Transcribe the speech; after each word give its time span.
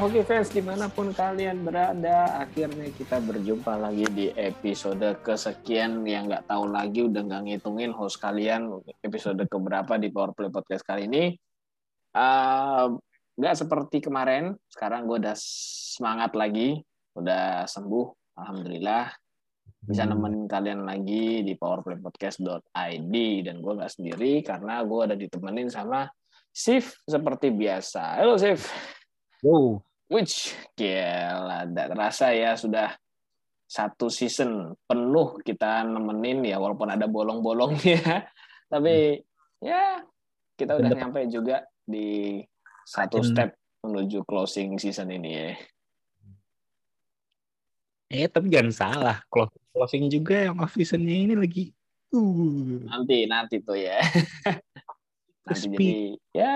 hoki 0.00 0.24
fans 0.24 0.48
di 0.48 0.64
mana 0.64 0.88
pun 0.88 1.12
kalian 1.12 1.60
berada, 1.60 2.40
akhirnya 2.40 2.88
kita 2.96 3.20
berjumpa 3.20 3.76
lagi 3.76 4.08
di 4.08 4.32
episode 4.32 5.20
kesekian 5.20 6.00
yang 6.08 6.24
nggak 6.24 6.48
tahu 6.48 6.72
lagi 6.72 7.04
udah 7.04 7.20
nggak 7.20 7.42
ngitungin 7.44 7.92
host 7.92 8.16
kalian 8.16 8.80
episode 9.04 9.44
keberapa 9.44 10.00
di 10.00 10.08
Powerplay 10.08 10.48
Podcast 10.48 10.88
kali 10.88 11.04
ini. 11.04 11.36
Uh, 12.16 12.96
nggak 13.36 13.60
seperti 13.60 14.00
kemarin, 14.00 14.56
sekarang 14.72 15.04
gue 15.04 15.20
udah 15.20 15.36
semangat 15.36 16.32
lagi, 16.32 16.80
udah 17.20 17.68
sembuh, 17.68 18.40
alhamdulillah 18.40 19.12
bisa 19.80 20.04
hmm. 20.04 20.12
nemenin 20.16 20.44
kalian 20.48 20.80
lagi 20.88 21.44
di 21.44 21.52
powerplaypodcast.id 21.56 23.14
dan 23.44 23.56
gue 23.60 23.72
nggak 23.76 23.92
sendiri 23.92 24.40
karena 24.44 24.80
gue 24.80 25.00
udah 25.12 25.18
ditemenin 25.20 25.68
sama 25.68 26.08
Sif 26.48 27.04
seperti 27.04 27.52
biasa. 27.52 28.16
Halo 28.16 28.40
Sif. 28.40 28.64
Wow. 29.44 29.89
Which, 30.10 30.58
gila, 30.74 31.70
tidak 31.70 31.86
terasa 31.94 32.34
ya 32.34 32.58
sudah 32.58 32.90
satu 33.70 34.10
season 34.10 34.74
penuh 34.82 35.38
kita 35.46 35.86
nemenin 35.86 36.42
ya 36.42 36.58
walaupun 36.58 36.90
ada 36.90 37.06
bolong-bolongnya 37.06 38.26
tapi 38.72 39.22
ya 39.62 40.02
kita 40.58 40.74
udah 40.74 40.90
nyampe 40.90 41.30
juga 41.30 41.62
di 41.86 42.42
satu 42.82 43.22
step 43.22 43.54
menuju 43.86 44.26
closing 44.26 44.74
season 44.82 45.14
ini 45.14 45.30
ya. 45.30 45.50
Eh 48.10 48.26
tapi 48.26 48.50
jangan 48.50 48.74
salah, 48.74 49.16
closing 49.70 50.10
juga 50.10 50.50
yang 50.50 50.58
off 50.58 50.74
seasonnya 50.74 51.14
ini 51.14 51.34
lagi. 51.38 51.70
Uh. 52.10 52.82
Nanti 52.90 53.30
nanti 53.30 53.62
tuh 53.62 53.78
ya. 53.78 54.02
nanti 55.46 55.70
jadi 55.70 55.90
ya 56.34 56.54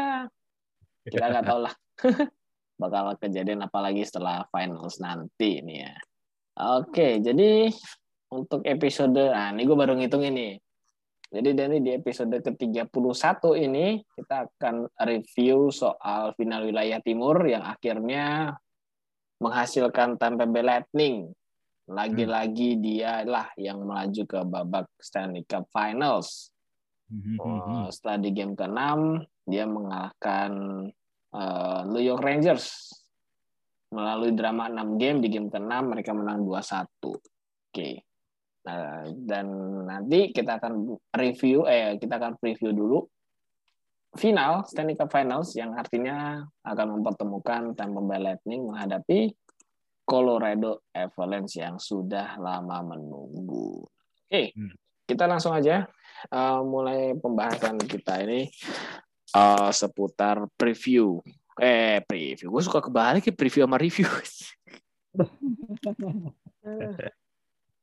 kita 1.06 1.24
nggak 1.30 1.46
tahu 1.46 1.60
lah. 1.70 1.74
bakal 2.74 3.14
kejadian 3.18 3.64
apalagi 3.64 4.02
setelah 4.02 4.46
finals 4.50 4.98
nanti 4.98 5.62
ini 5.62 5.84
ya. 5.86 5.94
Oke, 6.54 7.18
jadi 7.18 7.70
untuk 8.30 8.62
episode, 8.66 9.30
nah 9.30 9.50
ini 9.50 9.66
gue 9.66 9.76
baru 9.78 9.94
ngitung 9.98 10.22
ini. 10.22 10.58
Jadi 11.34 11.50
dari 11.50 11.82
di 11.82 11.90
episode 11.90 12.30
ke-31 12.38 13.42
ini 13.58 13.98
kita 14.06 14.46
akan 14.46 14.86
review 15.02 15.74
soal 15.74 16.30
final 16.38 16.62
wilayah 16.62 17.02
timur 17.02 17.42
yang 17.42 17.66
akhirnya 17.66 18.54
menghasilkan 19.42 20.14
Tampa 20.14 20.46
Bay 20.46 20.62
Lightning. 20.62 21.34
Lagi-lagi 21.90 22.78
dia 22.78 23.26
lah 23.26 23.50
yang 23.58 23.82
melaju 23.82 24.22
ke 24.24 24.38
babak 24.46 24.86
Stanley 25.02 25.42
Cup 25.42 25.66
Finals. 25.74 26.54
Hmm, 27.10 27.20
hmm, 27.20 27.38
hmm, 27.42 27.82
oh, 27.82 27.86
setelah 27.90 28.18
di 28.22 28.30
game 28.30 28.54
ke-6 28.54 28.80
dia 29.44 29.64
mengalahkan 29.68 30.50
uh, 31.34 31.82
New 31.90 32.00
York 32.02 32.22
Rangers 32.22 32.94
melalui 33.94 34.34
drama 34.34 34.70
6 34.70 34.98
game 35.02 35.18
di 35.22 35.28
game 35.30 35.50
ke-6 35.50 35.70
mereka 35.86 36.10
menang 36.14 36.42
2-1. 36.42 36.50
Oke. 36.50 37.18
Okay. 37.70 37.94
Nah, 38.64 39.04
dan 39.12 39.46
nanti 39.84 40.32
kita 40.32 40.56
akan 40.56 40.96
review 41.12 41.68
eh 41.68 42.00
kita 42.00 42.16
akan 42.16 42.40
preview 42.40 42.72
dulu 42.72 43.04
final 44.16 44.64
Stanley 44.64 44.96
Cup 44.96 45.12
Finals 45.12 45.52
yang 45.52 45.76
artinya 45.76 46.40
akan 46.64 46.98
mempertemukan 46.98 47.76
Tampa 47.76 48.00
Bay 48.00 48.24
Lightning 48.24 48.64
menghadapi 48.64 49.36
Colorado 50.08 50.80
Avalanche 50.96 51.60
yang 51.60 51.76
sudah 51.76 52.40
lama 52.40 52.96
menunggu. 52.96 53.84
Oke, 53.84 54.32
okay. 54.32 54.46
hmm. 54.56 54.72
kita 55.12 55.28
langsung 55.28 55.52
aja 55.52 55.84
uh, 56.32 56.64
mulai 56.64 57.12
pembahasan 57.20 57.76
kita 57.84 58.24
ini 58.24 58.48
uh, 59.34 59.70
seputar 59.74 60.46
preview. 60.54 61.18
Eh, 61.58 62.02
preview. 62.06 62.50
Gue 62.50 62.62
suka 62.62 62.82
kebalik 62.82 63.26
ya 63.26 63.34
preview 63.34 63.66
sama 63.66 63.78
review. 63.78 64.06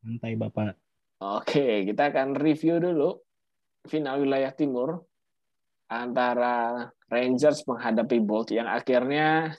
Santai 0.02 0.34
Bapak. 0.36 0.76
Oke, 1.22 1.86
kita 1.86 2.10
akan 2.10 2.34
review 2.34 2.82
dulu 2.82 3.22
final 3.86 4.26
wilayah 4.26 4.50
timur 4.54 5.06
antara 5.92 6.88
Rangers 7.12 7.68
menghadapi 7.68 8.18
Bolt 8.24 8.56
yang 8.56 8.66
akhirnya 8.66 9.54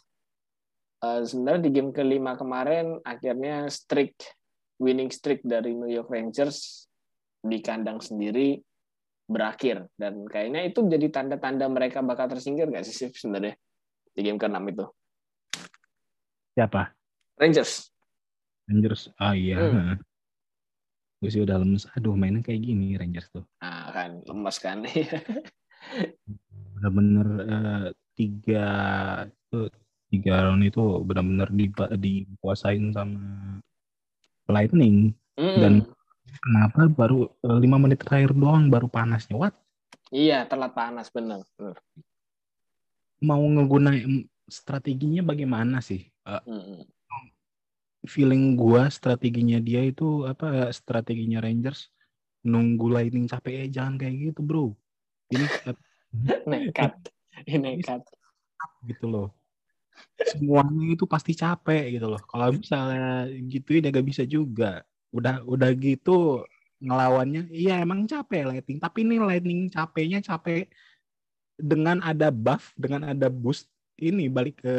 uh, 1.05 1.21
sebenarnya 1.23 1.63
di 1.69 1.71
game 1.71 1.93
kelima 1.93 2.35
kemarin 2.35 2.99
akhirnya 3.05 3.69
streak 3.69 4.17
winning 4.81 5.13
streak 5.13 5.45
dari 5.45 5.77
New 5.77 5.91
York 5.91 6.09
Rangers 6.09 6.89
di 7.43 7.61
kandang 7.61 8.01
sendiri 8.01 8.57
berakhir 9.33 9.89
dan 9.97 10.29
kayaknya 10.29 10.69
itu 10.69 10.85
jadi 10.85 11.09
tanda-tanda 11.09 11.67
mereka 11.73 12.05
bakal 12.05 12.29
tersingkir 12.29 12.69
nggak 12.69 12.85
sih 12.85 13.09
sebenarnya 13.09 13.57
di 14.13 14.21
game 14.21 14.37
ke-6 14.37 14.61
itu? 14.69 14.87
Siapa? 16.53 16.93
Rangers. 17.41 17.89
Rangers. 18.69 19.09
Ah 19.17 19.33
iya. 19.33 19.57
Hmm. 19.57 19.97
Gue 21.25 21.31
sih 21.33 21.41
udah 21.41 21.57
lemes. 21.57 21.89
Aduh 21.97 22.13
mainnya 22.13 22.45
kayak 22.45 22.61
gini 22.61 22.95
Rangers 23.01 23.33
tuh. 23.33 23.45
Ah 23.65 23.89
kan 23.91 24.21
lemes 24.29 24.57
kan. 24.61 24.85
bener-bener 26.79 27.29
uh, 27.47 27.87
tiga 28.15 28.67
uh, 29.55 29.71
tiga 30.13 30.35
round 30.51 30.63
itu 30.67 30.83
benar-benar 31.03 31.49
dikuasain 31.97 32.93
sama 32.93 33.59
Lightning 34.51 35.15
mm. 35.39 35.59
dan 35.59 35.75
Kenapa 36.41 36.89
baru 36.89 37.29
eh, 37.45 37.59
lima 37.61 37.77
menit 37.77 38.01
terakhir 38.01 38.33
doang 38.33 38.73
baru 38.73 38.89
panasnya? 38.89 39.37
What? 39.37 39.55
Iya, 40.13 40.49
telat 40.49 40.73
panas 40.73 41.09
bener. 41.13 41.45
Mau 43.23 43.43
ngegunain 43.45 44.29
strateginya 44.49 45.23
bagaimana 45.25 45.85
sih? 45.85 46.09
Uh, 46.25 46.41
mm 46.49 46.83
Feeling 48.03 48.59
gua 48.59 48.91
strateginya 48.91 49.63
dia 49.63 49.87
itu 49.87 50.27
apa? 50.27 50.75
Strateginya 50.75 51.39
Rangers 51.39 51.87
nunggu 52.43 52.91
lightning 52.91 53.31
capek 53.31 53.63
ya 53.63 53.67
jangan 53.79 53.95
kayak 53.95 54.35
gitu 54.35 54.41
bro. 54.43 54.67
Ini 55.31 55.47
nekat, 56.51 56.93
ini 57.47 57.79
nekat 57.79 58.03
gitu 58.91 59.07
loh. 59.07 59.29
Semuanya 60.19 60.99
itu 60.99 61.07
pasti 61.07 61.31
capek 61.31 61.95
gitu 61.95 62.11
loh. 62.11 62.19
Kalau 62.27 62.51
misalnya 62.51 63.31
gitu 63.47 63.79
ya 63.79 63.87
gak 63.95 64.03
bisa 64.03 64.27
juga 64.27 64.83
udah 65.13 65.45
udah 65.45 65.71
gitu 65.77 66.43
ngelawannya 66.83 67.53
iya 67.55 67.79
emang 67.85 68.09
capek 68.09 68.49
lightning. 68.49 68.79
Tapi 68.83 68.99
ini 69.07 69.17
lightning 69.23 69.61
capeknya 69.71 70.19
capek 70.19 70.67
dengan 71.55 72.03
ada 72.03 72.33
buff 72.35 72.75
dengan 72.75 73.07
ada 73.15 73.31
boost 73.31 73.71
ini 74.01 74.27
balik 74.27 74.65
ke 74.65 74.77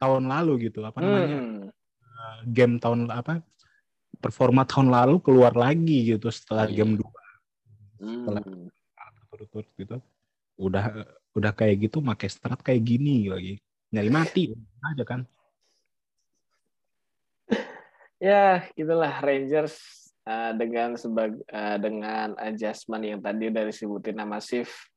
tahun 0.00 0.30
lalu 0.30 0.70
gitu. 0.70 0.80
Apa 0.86 1.02
namanya? 1.04 1.38
Hmm. 1.44 1.60
Eh, 1.68 2.38
game 2.48 2.80
tahun 2.80 3.12
apa 3.12 3.44
performa 4.16 4.64
tahun 4.64 4.88
lalu 4.88 5.20
keluar 5.20 5.52
lagi 5.52 6.16
gitu 6.16 6.32
setelah 6.32 6.64
hmm. 6.64 6.76
game 6.78 6.94
dua. 6.96 7.22
Setelah 8.00 8.42
hmm. 8.46 8.68
turut-turut 9.28 9.68
gitu. 9.76 9.96
Udah 10.56 10.84
udah 11.36 11.52
kayak 11.52 11.90
gitu 11.90 12.00
pakai 12.00 12.28
strat 12.32 12.60
kayak 12.64 12.80
gini 12.80 13.28
lagi. 13.28 13.60
Nyari 13.92 14.08
mati 14.08 14.42
aja 14.80 15.04
kan 15.04 15.26
ya 18.20 18.68
itulah 18.76 19.18
Rangers 19.24 19.80
uh, 20.28 20.52
dengan 20.54 20.94
sebag 20.94 21.34
uh, 21.48 21.76
dengan 21.80 22.36
adjustment 22.36 23.02
yang 23.02 23.20
tadi 23.24 23.48
dari 23.48 23.72
sebutin 23.72 24.20
nama 24.20 24.38
Sif. 24.38 24.92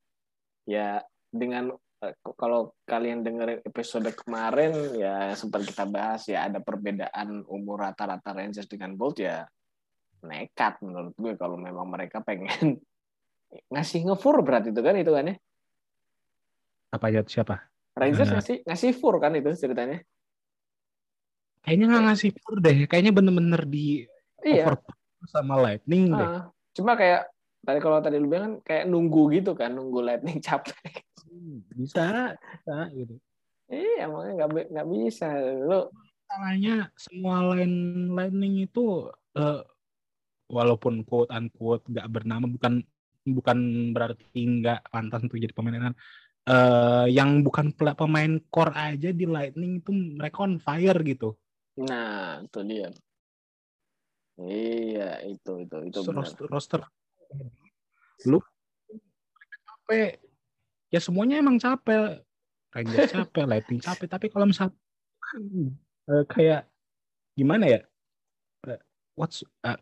Ya 0.67 0.99
dengan 1.31 1.73
uh, 1.73 2.13
kalau 2.35 2.75
kalian 2.83 3.23
dengar 3.23 3.63
episode 3.63 4.11
kemarin 4.13 4.75
ya 4.99 5.31
sempat 5.33 5.63
kita 5.63 5.87
bahas 5.87 6.27
ya 6.27 6.51
ada 6.51 6.59
perbedaan 6.59 7.47
umur 7.47 7.87
rata-rata 7.87 8.35
Rangers 8.35 8.67
dengan 8.67 8.93
Bolt 8.99 9.23
ya 9.23 9.47
nekat 10.23 10.79
menurut 10.79 11.15
gue 11.19 11.33
kalau 11.35 11.59
memang 11.59 11.87
mereka 11.87 12.23
pengen 12.23 12.79
ngasih 13.73 14.07
ngefur 14.07 14.39
berarti 14.43 14.71
itu 14.75 14.81
kan 14.83 14.95
itu 14.99 15.11
kan 15.11 15.31
ya? 15.31 15.35
Apa 16.93 17.09
ya 17.09 17.25
siapa? 17.25 17.73
Rangers 17.93 18.29
ngasih 18.33 18.55
ngasih 18.65 18.91
fur 18.97 19.21
kan 19.21 19.33
itu 19.37 19.53
ceritanya 19.53 20.01
Kayaknya 21.63 21.85
nggak 21.89 22.05
ngasih 22.11 22.31
pur 22.37 22.55
deh. 22.59 22.77
Kayaknya 22.85 23.11
bener-bener 23.15 23.61
di 23.63 24.03
iya. 24.43 24.67
over 24.67 24.83
sama 25.31 25.55
Lightning 25.55 26.11
deh. 26.11 26.29
Uh, 26.29 26.43
cuma 26.75 26.99
kayak 26.99 27.31
tadi 27.63 27.79
kalau 27.79 28.03
tadi 28.03 28.19
lu 28.19 28.27
bilang 28.27 28.43
kan 28.43 28.53
kayak 28.67 28.85
nunggu 28.91 29.31
gitu 29.31 29.55
kan, 29.55 29.71
nunggu 29.71 30.03
Lightning 30.03 30.43
capek. 30.43 31.07
Hmm, 31.23 31.63
bisa, 31.71 32.35
bisa 32.35 32.77
gitu. 32.91 33.15
Iya, 33.71 34.11
makanya 34.11 34.33
nggak 34.43 34.49
nggak 34.75 34.87
bisa. 34.91 35.27
Lu 35.39 35.87
salahnya 36.27 36.89
semua 36.97 37.53
line 37.53 38.09
Lightning 38.11 38.65
itu 38.67 39.07
uh, 39.37 39.61
walaupun 40.49 41.05
quote 41.05 41.29
unquote 41.29 41.85
nggak 41.87 42.09
bernama 42.09 42.49
bukan 42.49 42.81
bukan 43.23 43.57
berarti 43.95 44.41
nggak 44.41 44.91
pantas 44.91 45.23
untuk 45.23 45.39
jadi 45.39 45.55
pemain 45.55 45.95
uh, 46.49 47.07
yang 47.07 47.45
bukan 47.45 47.71
pemain 47.77 48.41
core 48.51 48.75
aja 48.75 49.09
di 49.15 49.23
Lightning 49.23 49.79
itu 49.79 49.91
mereka 49.93 50.43
on 50.43 50.59
fire 50.59 50.97
gitu. 51.05 51.37
Nah, 51.79 52.45
itu 52.45 52.59
dia. 52.65 52.89
Iya, 54.37 55.21
itu 55.29 55.51
itu 55.61 55.77
itu 55.89 55.99
roster, 56.09 56.45
roster. 56.49 56.81
Lu 58.25 58.41
capek. 59.85 60.17
Ya 60.89 60.99
semuanya 61.01 61.37
emang 61.37 61.61
capek. 61.61 62.21
Ranger 62.73 63.05
capek, 63.05 63.45
Lightning 63.45 63.81
capek, 63.81 64.09
tapi 64.09 64.33
kalau 64.33 64.49
misal 64.49 64.73
uh, 66.09 66.23
kayak 66.25 66.65
gimana 67.37 67.65
ya? 67.69 67.79
Uh, 68.65 68.81
what's 69.13 69.45
uh, 69.61 69.77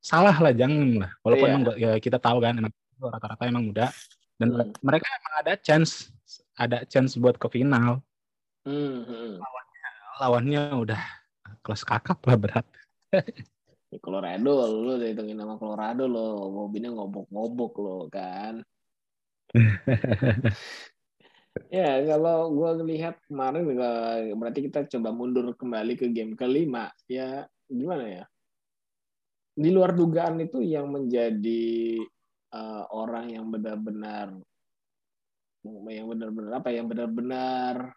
salah 0.00 0.32
lah 0.32 0.52
jangan 0.56 1.04
lah. 1.04 1.12
Walaupun 1.20 1.48
yeah. 1.48 1.52
emang 1.52 1.64
ya, 1.76 1.90
kita 2.00 2.16
tahu 2.16 2.40
kan 2.40 2.56
rata-rata 2.96 3.44
emang 3.44 3.68
muda 3.68 3.92
dan 4.40 4.48
hmm. 4.50 4.80
mereka 4.80 5.06
emang 5.12 5.34
ada 5.44 5.52
chance 5.60 6.08
ada 6.56 6.88
chance 6.88 7.20
buat 7.20 7.36
ke 7.36 7.48
final. 7.52 8.00
Hmm. 8.64 9.04
hmm. 9.04 9.32
Lawannya, 10.20 10.74
udah 10.78 11.00
kelas 11.64 11.82
kakap 11.82 12.22
lah 12.26 12.38
berat. 12.38 12.66
Colorado 14.02 14.66
lu 14.66 14.98
udah 14.98 15.08
hitungin 15.10 15.38
nama 15.38 15.54
Colorado 15.58 16.10
lo 16.10 16.50
mobilnya 16.50 16.90
ngobok-ngobok 16.94 17.72
lo 17.78 17.98
kan 18.10 18.62
ya 21.70 22.02
kalau 22.02 22.50
gue 22.50 22.70
lihat 22.90 23.22
kemarin 23.30 23.62
berarti 24.34 24.60
kita 24.66 24.90
coba 24.98 25.14
mundur 25.14 25.54
kembali 25.54 25.94
ke 25.94 26.10
game 26.10 26.34
kelima 26.34 26.90
ya 27.06 27.46
gimana 27.70 28.04
ya 28.22 28.24
di 29.54 29.70
luar 29.70 29.94
dugaan 29.94 30.42
itu 30.42 30.58
yang 30.58 30.90
menjadi 30.90 32.02
uh, 32.50 32.90
orang 32.90 33.30
yang 33.38 33.46
benar-benar 33.54 34.34
yang 35.86 36.06
benar-benar 36.10 36.52
apa 36.58 36.68
yang 36.74 36.90
benar-benar 36.90 37.94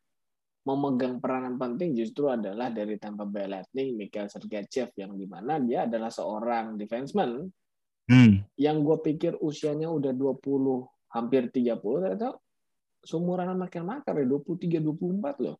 memegang 0.67 1.23
peranan 1.23 1.55
penting 1.55 1.95
justru 1.95 2.27
adalah 2.27 2.67
dari 2.67 2.99
Tampa 2.99 3.23
Bay 3.23 3.47
Lightning 3.47 3.95
Mikhail 3.95 4.27
Sergachev 4.27 4.91
yang 4.99 5.15
di 5.15 5.23
mana 5.23 5.63
dia 5.63 5.87
adalah 5.87 6.11
seorang 6.11 6.75
defenseman 6.75 7.47
hmm. 8.11 8.51
yang 8.59 8.83
gue 8.83 8.99
pikir 8.99 9.39
usianya 9.39 9.87
udah 9.87 10.11
20 10.11 10.43
hampir 11.15 11.47
30 11.55 11.79
ternyata 11.79 12.35
seumuran 12.99 13.47
sama 13.47 13.71
Ken 13.71 13.87
Makar 13.87 14.19
ya 14.19 14.27
23 14.27 14.83
24 14.83 15.45
loh. 15.47 15.55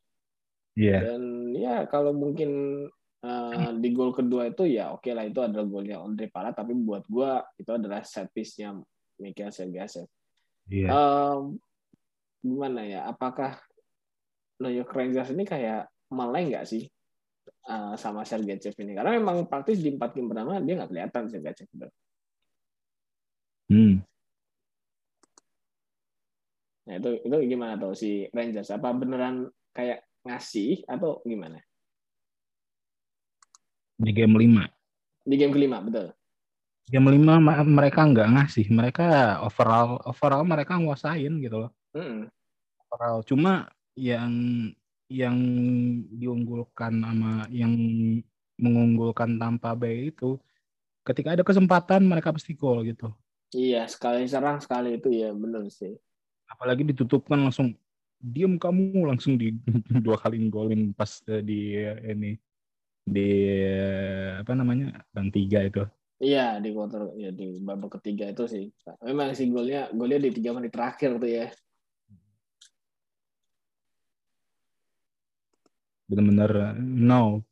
Yeah. 0.76 1.02
Dan 1.08 1.56
ya 1.56 1.88
kalau 1.88 2.12
mungkin 2.12 2.84
uh, 3.24 3.72
di 3.80 3.90
gol 3.96 4.12
kedua 4.12 4.52
itu 4.52 4.68
ya 4.68 4.92
oke 4.92 5.08
okay 5.08 5.16
lah 5.16 5.24
itu 5.24 5.40
adalah 5.40 5.64
golnya 5.64 6.04
Andre 6.04 6.28
Pala 6.28 6.52
tapi 6.52 6.76
buat 6.76 7.08
gue 7.08 7.32
itu 7.64 7.72
adalah 7.72 8.04
set 8.04 8.28
piece-nya 8.36 8.76
Mikhail 9.24 9.56
Sergachev. 9.56 10.12
Yeah. 10.68 10.92
Um, 10.92 11.64
gimana 12.44 12.84
ya? 12.84 13.08
Apakah 13.08 13.64
New 14.58 14.74
York 14.74 14.90
Rangers 14.94 15.30
ini 15.34 15.46
kayak 15.46 15.90
meleng 16.10 16.50
nggak 16.50 16.66
sih 16.66 16.88
uh, 17.70 17.94
sama 18.00 18.26
Sergachev 18.26 18.74
ini? 18.82 18.98
Karena 18.98 19.18
memang 19.18 19.46
praktis 19.46 19.82
di 19.84 19.94
empat 19.94 20.18
game 20.18 20.30
pertama 20.32 20.58
dia 20.62 20.74
nggak 20.78 20.90
kelihatan 20.90 21.24
Sergachev 21.30 21.68
itu. 21.70 21.88
Hmm. 23.68 23.96
Nah 26.88 26.94
itu 27.04 27.10
itu 27.20 27.36
gimana 27.52 27.76
tuh 27.76 27.94
si 27.94 28.26
Rangers? 28.32 28.72
Apa 28.72 28.96
beneran 28.96 29.52
kayak 29.76 30.08
ngasih 30.24 30.88
atau 30.88 31.20
gimana? 31.28 31.60
Di 33.98 34.12
game 34.16 34.40
lima. 34.40 34.64
Di 35.28 35.36
game 35.36 35.52
kelima 35.52 35.84
betul. 35.84 36.16
Game 36.88 37.12
lima 37.12 37.44
mereka 37.68 38.08
nggak 38.08 38.32
ngasih, 38.32 38.72
mereka 38.72 39.38
overall 39.44 40.00
overall 40.08 40.48
mereka 40.48 40.80
nguasain 40.80 41.36
gitu 41.44 41.68
loh. 41.68 41.72
Hmm. 41.92 42.32
Overall 42.88 43.20
cuma 43.28 43.68
yang 43.98 44.32
yang 45.10 45.38
diunggulkan 46.14 47.02
sama 47.02 47.50
yang 47.50 47.74
mengunggulkan 48.60 49.42
tanpa 49.42 49.74
Bay 49.74 50.14
itu 50.14 50.38
ketika 51.02 51.34
ada 51.34 51.44
kesempatan 51.44 52.04
mereka 52.06 52.36
pasti 52.36 52.54
gol 52.54 52.84
gitu. 52.84 53.10
Iya, 53.56 53.88
sekali 53.88 54.28
serang 54.28 54.60
sekali 54.60 55.00
itu 55.00 55.08
ya 55.10 55.32
benar 55.32 55.64
sih. 55.72 55.96
Apalagi 56.52 56.84
ditutupkan 56.84 57.40
langsung 57.40 57.74
diam 58.20 58.60
kamu 58.60 59.08
langsung 59.08 59.40
di 59.40 59.56
dua 60.06 60.20
kali 60.20 60.42
golin 60.52 60.92
pas 60.92 61.22
uh, 61.32 61.40
di 61.40 61.80
uh, 61.80 61.98
ini 62.04 62.36
di 63.08 63.30
uh, 63.64 64.44
apa 64.44 64.52
namanya 64.52 65.00
bang 65.16 65.32
tiga 65.32 65.64
itu. 65.64 65.88
Iya 66.18 66.58
di 66.60 66.74
quarter 66.74 67.14
ya 67.16 67.30
di 67.32 67.62
babak 67.62 68.02
ketiga 68.02 68.28
itu 68.28 68.44
sih. 68.50 68.66
Memang 69.06 69.32
sih 69.38 69.48
golnya 69.48 69.88
golnya 69.96 70.20
di 70.28 70.34
tiga 70.36 70.52
menit 70.52 70.76
terakhir 70.76 71.16
tuh 71.22 71.30
ya. 71.30 71.48
Benar-benar 76.08 76.80
no. 76.80 77.44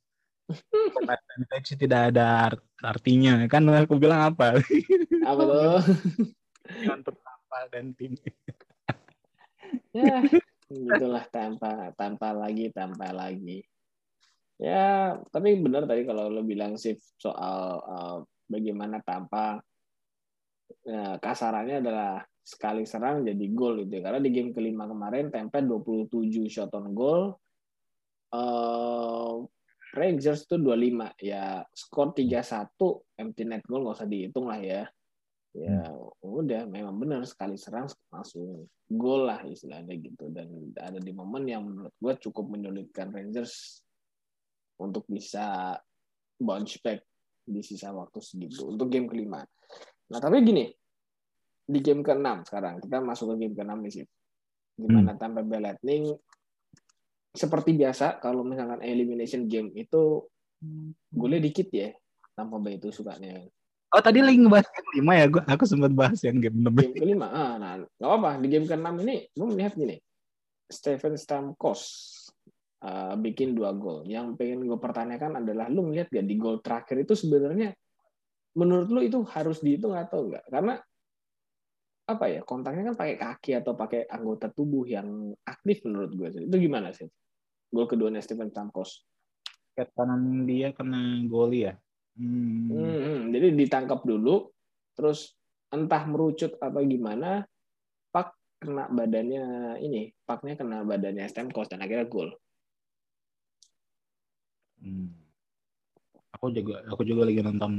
Advantage 1.06 1.76
tidak 1.76 2.14
ada 2.14 2.54
artinya. 2.82 3.44
Kan 3.52 3.68
aku 3.70 4.00
bilang 4.00 4.34
apa? 4.34 4.58
Apa 5.30 5.42
tuh? 5.44 5.80
Untuk 6.96 7.16
tanpa 7.20 7.58
dan 7.70 7.94
tim. 7.94 8.16
Ya 9.96 10.22
itulah 10.70 11.26
tanpa 11.30 11.94
tanpa 11.94 12.34
lagi 12.34 12.74
tanpa 12.74 13.14
lagi. 13.14 13.66
Ya 14.56 15.20
tapi 15.30 15.60
benar 15.60 15.86
tadi 15.86 16.08
kalau 16.08 16.32
lo 16.32 16.42
bilang 16.42 16.80
sih 16.80 16.96
soal 17.20 17.60
uh, 17.84 18.18
bagaimana 18.48 19.04
tanpa 19.04 19.60
ya, 20.86 21.20
kasarannya 21.20 21.84
adalah 21.84 22.24
sekali 22.46 22.86
serang 22.86 23.26
jadi 23.26 23.46
gol 23.58 23.90
itu 23.90 24.00
karena 24.06 24.22
di 24.22 24.30
game 24.30 24.54
kelima 24.54 24.86
kemarin 24.86 25.34
Tempe 25.34 25.66
27 25.66 26.46
shot 26.46 26.72
on 26.78 26.94
goal 26.94 27.34
uh, 28.34 29.46
Rangers 29.96 30.44
tuh 30.50 30.60
25 30.60 31.16
ya 31.24 31.64
skor 31.72 32.12
3-1 32.12 33.22
empty 33.22 33.44
net 33.48 33.64
goal 33.64 33.86
nggak 33.86 33.98
usah 34.02 34.10
dihitung 34.10 34.52
lah 34.52 34.60
ya 34.60 34.84
ya 35.56 35.88
hmm. 35.88 36.20
udah 36.20 36.68
memang 36.68 37.00
benar 37.00 37.24
sekali 37.24 37.56
serang 37.56 37.88
langsung 38.12 38.68
gol 38.92 39.32
lah 39.32 39.40
istilahnya 39.48 39.96
gitu 40.04 40.28
dan 40.36 40.52
ada 40.76 41.00
di 41.00 41.16
momen 41.16 41.48
yang 41.48 41.64
menurut 41.64 41.96
gue 41.96 42.14
cukup 42.28 42.52
menyulitkan 42.52 43.08
Rangers 43.16 43.80
untuk 44.84 45.08
bisa 45.08 45.80
bounce 46.36 46.76
back 46.84 47.00
di 47.48 47.64
sisa 47.64 47.96
waktu 47.96 48.20
segitu 48.20 48.68
untuk 48.68 48.92
game 48.92 49.08
kelima. 49.08 49.48
Nah 50.12 50.20
tapi 50.20 50.44
gini 50.44 50.68
di 51.66 51.80
game 51.80 52.04
keenam 52.04 52.44
sekarang 52.44 52.84
kita 52.84 53.00
masuk 53.00 53.34
ke 53.34 53.48
game 53.48 53.56
keenam 53.56 53.80
nih 53.80 54.04
sih. 54.04 54.06
Gimana 54.76 55.16
hmm. 55.16 55.20
Tampa 55.24 55.40
Bay 55.40 55.64
Lightning 55.64 56.12
seperti 57.36 57.76
biasa 57.76 58.24
kalau 58.24 58.42
misalkan 58.42 58.80
elimination 58.82 59.46
game 59.46 59.76
itu 59.76 60.24
boleh 61.12 61.38
dikit 61.44 61.70
ya 61.70 61.92
tanpa 62.34 62.58
Bay 62.60 62.80
itu 62.80 62.90
sukanya. 62.90 63.46
Oh 63.94 64.02
tadi 64.04 64.20
lagi 64.20 64.36
ngebahas 64.36 64.68
game 64.68 64.90
lima 65.00 65.14
ya, 65.16 65.26
gua 65.32 65.44
aku 65.48 65.64
sempat 65.64 65.92
bahas 65.96 66.20
yang 66.26 66.42
game 66.42 66.58
enam. 66.60 66.74
Game 66.76 66.96
kelima, 66.96 67.32
ah, 67.32 67.56
nah 67.56 67.80
nggak 67.80 68.12
apa 68.12 68.30
di 68.44 68.48
game 68.52 68.68
keenam 68.68 68.96
ini 69.00 69.30
gue 69.32 69.48
melihat 69.48 69.74
gini, 69.78 69.96
Stephen 70.68 71.16
Stamkos 71.16 71.82
uh, 72.84 73.16
bikin 73.16 73.56
dua 73.56 73.72
gol. 73.72 74.04
Yang 74.04 74.36
pengen 74.36 74.68
gue 74.68 74.80
pertanyakan 74.80 75.40
adalah 75.46 75.72
lu 75.72 75.88
melihat 75.88 76.12
gak 76.12 76.28
di 76.28 76.36
gol 76.36 76.60
terakhir 76.60 77.08
itu 77.08 77.14
sebenarnya 77.16 77.72
menurut 78.56 78.88
lu 78.92 79.00
itu 79.00 79.24
harus 79.32 79.64
dihitung 79.64 79.96
atau 79.96 80.28
enggak? 80.28 80.44
Karena 80.50 80.76
apa 82.06 82.26
ya 82.30 82.42
kontaknya 82.46 82.94
kan 82.94 82.96
pakai 83.00 83.16
kaki 83.18 83.52
atau 83.64 83.74
pakai 83.74 84.06
anggota 84.06 84.54
tubuh 84.54 84.86
yang 84.86 85.34
aktif 85.42 85.82
menurut 85.88 86.12
gue 86.14 86.28
itu 86.46 86.58
gimana 86.60 86.92
sih? 86.92 87.08
Gol 87.74 87.86
keduanya 87.90 88.22
Steven 88.22 88.50
Stamkos. 88.52 89.06
Kaki 89.76 89.92
kanan 89.92 90.48
dia 90.48 90.72
kena 90.72 91.20
goli 91.28 91.68
ya. 91.68 91.76
Hmm. 92.16 92.72
Hmm, 92.72 93.22
jadi 93.36 93.52
ditangkap 93.52 94.08
dulu, 94.08 94.48
terus 94.96 95.36
entah 95.68 96.08
merucut 96.08 96.56
apa 96.64 96.80
gimana, 96.88 97.44
pak 98.16 98.40
kena 98.64 98.88
badannya 98.88 99.76
ini, 99.84 100.16
paknya 100.24 100.56
kena 100.56 100.88
badannya 100.88 101.28
Stamkos 101.28 101.68
dan 101.68 101.84
akhirnya 101.84 102.08
gol. 102.08 102.32
Hmm. 104.80 105.12
Aku 106.40 106.56
juga 106.56 106.88
aku 106.88 107.04
juga 107.04 107.28
lagi 107.28 107.44
nonton 107.44 107.74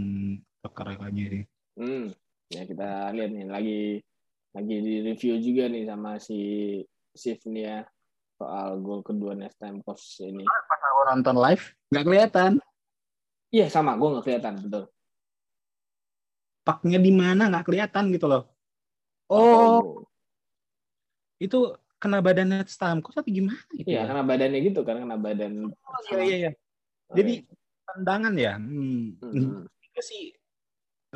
perkaraannya 0.60 1.24
sih. 1.32 1.44
Hmm. 1.80 2.12
Ya 2.52 2.62
kita 2.68 3.10
lihat 3.16 3.30
nih 3.32 3.46
lagi 3.48 3.80
lagi 4.52 4.76
di 4.80 4.94
review 5.04 5.34
juga 5.40 5.68
nih 5.68 5.84
sama 5.88 6.20
si 6.20 6.38
Sif 7.16 7.44
nih 7.48 7.64
ya 7.64 7.78
soal 8.36 8.78
gol 8.84 9.00
kedua 9.00 9.32
Stamkos 9.48 10.20
ini. 10.20 10.44
Pas 10.44 10.80
aku 10.80 11.00
nonton 11.12 11.36
live 11.40 11.64
nggak 11.92 12.04
kelihatan. 12.04 12.52
Iya 13.50 13.66
sama, 13.72 13.96
gue 13.96 14.08
nggak 14.12 14.24
kelihatan 14.24 14.54
betul. 14.60 14.84
Paknya 16.66 16.98
di 17.00 17.12
mana 17.14 17.48
nggak 17.48 17.66
kelihatan 17.66 18.12
gitu 18.12 18.26
loh. 18.28 18.44
Oh, 19.26 19.82
oh, 19.82 20.06
itu 21.42 21.74
kena 21.96 22.20
badannya 22.20 22.62
Stamkos 22.68 23.16
atau 23.16 23.32
gimana 23.32 23.58
gitu? 23.74 23.88
Iya, 23.88 24.04
ya? 24.04 24.08
kena 24.12 24.22
badannya 24.22 24.60
gitu 24.62 24.80
kan, 24.84 24.96
kena 25.00 25.16
badan. 25.16 25.52
Oh 25.72 26.00
iya 26.12 26.20
iya. 26.22 26.36
iya. 26.36 26.50
Jadi 27.16 27.32
tendangan 27.86 28.34
ya. 28.36 28.54
Hmm. 28.60 29.16
hmm. 29.18 29.64
Itu 29.66 30.00
sih 30.04 30.22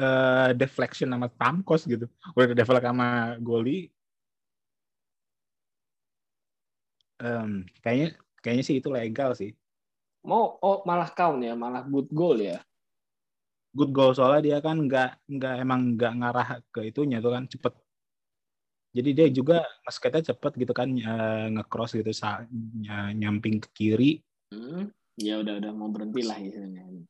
uh, 0.01 0.51
deflection 0.57 1.13
sama 1.13 1.29
Stamkos 1.29 1.85
gitu. 1.85 2.07
Udah 2.33 2.57
deflect 2.57 2.87
sama 2.87 3.37
Goli, 3.39 3.93
um, 7.21 7.65
kayaknya 7.85 8.17
kayaknya 8.41 8.65
sih 8.65 8.77
itu 8.81 8.89
legal 8.89 9.37
sih. 9.37 9.53
Mau 10.27 10.59
oh 10.61 10.83
malah 10.85 11.09
count 11.13 11.41
ya, 11.41 11.57
malah 11.57 11.85
good 11.87 12.09
goal 12.13 12.37
ya. 12.37 12.61
Good 13.71 13.95
goal 13.95 14.13
soalnya 14.17 14.43
dia 14.43 14.59
kan 14.59 14.77
nggak 14.83 15.31
nggak 15.31 15.55
emang 15.63 15.95
nggak 15.95 16.13
ngarah 16.19 16.49
ke 16.75 16.91
itunya 16.91 17.23
tuh 17.23 17.33
kan 17.37 17.45
cepet. 17.47 17.73
Jadi 18.91 19.11
dia 19.15 19.27
juga 19.31 19.63
basketnya 19.87 20.35
cepet 20.35 20.53
gitu 20.67 20.73
kan 20.75 20.91
uh, 20.91 21.47
ngecross 21.55 21.95
gitu 21.95 22.11
saat 22.11 22.51
nyamping 23.15 23.63
ke 23.63 23.71
kiri 23.71 24.13
Hmm, 24.51 24.91
ya 25.15 25.39
udah 25.39 25.63
udah 25.63 25.71
mau 25.71 25.87
berhenti 25.95 26.27
lah 26.27 26.35
istilahnya. 26.43 27.07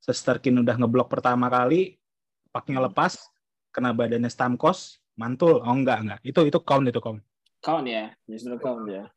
Sesterkin 0.00 0.56
udah 0.64 0.80
ngeblok 0.80 1.12
pertama 1.12 1.52
kali, 1.52 2.00
paknya 2.48 2.80
lepas, 2.80 3.20
kena 3.68 3.92
badannya 3.92 4.32
Stamkos, 4.32 4.96
mantul. 5.20 5.60
Oh 5.60 5.76
enggak 5.76 6.00
enggak. 6.00 6.20
Itu 6.24 6.48
itu 6.48 6.56
count 6.64 6.88
itu 6.88 6.96
count. 7.04 7.20
Count 7.58 7.86
ya, 7.86 8.14
justru 8.30 8.54
count 8.62 8.86
ya. 8.86 9.10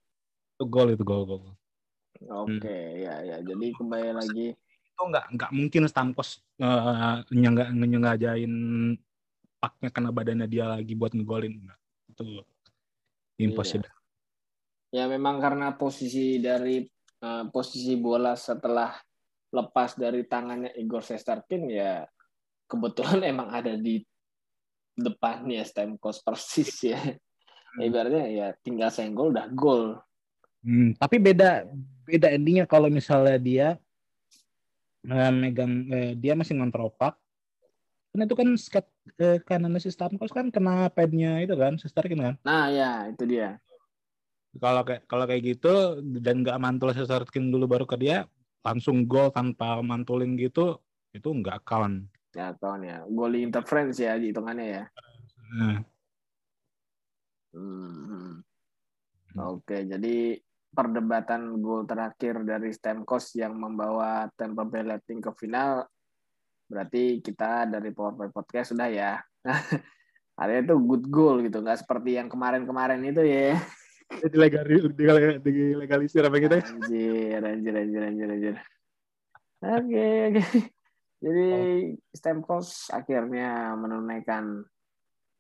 Itu 0.58 0.66
gol 0.66 0.94
itu 0.94 1.04
gol 1.06 1.24
gol. 1.26 1.42
Oke, 2.22 2.70
Hmm. 2.70 3.02
ya 3.02 3.16
ya. 3.26 3.38
Jadi 3.42 3.74
kembali 3.74 4.14
lagi 4.14 4.54
Itu 4.92 5.02
enggak 5.08 5.26
enggak 5.34 5.52
mungkin 5.56 5.82
Stamkos 5.90 6.44
uh, 6.62 7.26
nyengga, 7.34 7.74
nyengajain 7.74 8.54
paknya 9.58 9.90
kena 9.90 10.10
badannya 10.14 10.46
dia 10.50 10.66
lagi 10.70 10.94
buat 10.94 11.14
ngegolin. 11.14 11.58
Itu 12.10 12.46
impossible. 13.42 13.90
ya 14.92 15.08
memang 15.08 15.40
karena 15.40 15.72
posisi 15.80 16.36
dari 16.44 16.84
eh, 17.24 17.44
posisi 17.48 17.96
bola 17.96 18.36
setelah 18.36 18.92
lepas 19.56 19.96
dari 19.96 20.28
tangannya 20.28 20.76
Igor 20.76 21.00
Shesterkin 21.00 21.72
ya 21.72 22.04
kebetulan 22.68 23.24
emang 23.32 23.50
ada 23.56 23.76
di 23.80 24.04
depannya 24.96 25.64
Stamkos 25.64 26.20
persis 26.22 26.72
ya. 26.84 27.00
Hmm. 27.72 27.88
Ibaratnya 27.88 28.26
ya 28.28 28.48
tinggal 28.60 28.92
senggol 28.92 29.32
udah 29.32 29.48
gol. 29.56 30.00
Hmm, 30.62 30.94
tapi 31.00 31.18
beda 31.18 31.66
beda 32.06 32.28
endingnya 32.30 32.68
kalau 32.68 32.92
misalnya 32.92 33.38
dia 33.40 33.68
eh, 35.08 35.32
megang 35.32 35.88
eh, 35.90 36.12
dia 36.20 36.36
masih 36.36 36.60
ngontrol 36.60 36.92
pak. 36.94 37.16
Kan 38.12 38.28
itu 38.28 38.36
kan 38.36 38.50
skat 38.60 38.86
eh, 39.18 39.40
kanan 39.40 39.80
si 39.80 39.88
Stamkos 39.88 40.36
kan 40.36 40.52
kena 40.52 40.92
padnya 40.92 41.40
itu 41.40 41.56
kan, 41.56 41.80
Shesterkin 41.80 42.20
kan. 42.20 42.36
Nah 42.44 42.68
ya 42.68 43.08
itu 43.08 43.24
dia. 43.24 43.56
Kalau 44.52 44.84
kayak 44.84 45.08
kalau 45.08 45.24
kayak 45.24 45.44
gitu 45.56 46.04
dan 46.20 46.44
nggak 46.44 46.60
mantul 46.60 46.92
Shesterkin 46.92 47.48
dulu 47.50 47.72
baru 47.72 47.86
ke 47.88 47.96
dia 47.96 48.28
langsung 48.62 49.08
gol 49.08 49.32
tanpa 49.32 49.80
mantulin 49.80 50.36
gitu 50.36 50.78
itu 51.16 51.32
nggak 51.32 51.64
count. 51.64 52.12
Ya 52.36 52.52
kawan 52.60 52.84
ya. 52.84 52.98
Gol 53.08 53.40
interference 53.40 54.00
ya 54.00 54.20
hitungannya 54.20 54.68
ya. 54.68 54.84
Nah, 55.52 55.84
Hmm. 57.52 58.40
Oke, 59.40 59.88
jadi 59.88 60.40
perdebatan 60.72 61.60
gol 61.60 61.84
terakhir 61.84 62.48
dari 62.48 62.72
Stamkos 62.72 63.36
yang 63.36 63.56
membawa 63.56 64.28
Tampa 64.40 64.64
Bay 64.64 64.88
Lightning 64.88 65.20
ke 65.20 65.32
final 65.36 65.84
berarti 66.72 67.20
kita 67.20 67.68
dari 67.68 67.92
PowerPoint 67.92 68.32
Podcast 68.32 68.72
sudah 68.72 68.88
ya. 68.88 69.20
Ada 70.42 70.64
itu 70.64 70.80
good 70.80 71.06
goal 71.12 71.44
gitu, 71.44 71.60
nggak 71.60 71.84
seperti 71.84 72.16
yang 72.16 72.32
kemarin-kemarin 72.32 73.04
itu 73.04 73.22
ya. 73.24 73.60
dilegalisir, 74.12 74.92
dilegalisir 75.44 76.24
apa 76.28 76.36
gitu? 76.40 76.58
Anjir, 76.60 77.40
anjir, 77.44 77.74
anjir, 77.76 78.02
anjir, 78.04 78.28
anjir. 78.32 78.56
Oke, 79.62 80.08
oke. 80.32 80.44
Jadi 81.22 81.48
Stamkos 82.16 82.90
akhirnya 82.90 83.78
menunaikan 83.78 84.66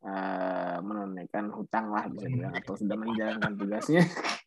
eh, 0.01 0.77
menunaikan 0.81 1.53
hutang 1.53 1.93
lah 1.93 2.09
bisa 2.09 2.27
bilang 2.27 2.53
atau 2.57 2.73
sudah 2.77 2.95
menjalankan 2.97 3.53
tugasnya. 3.57 4.03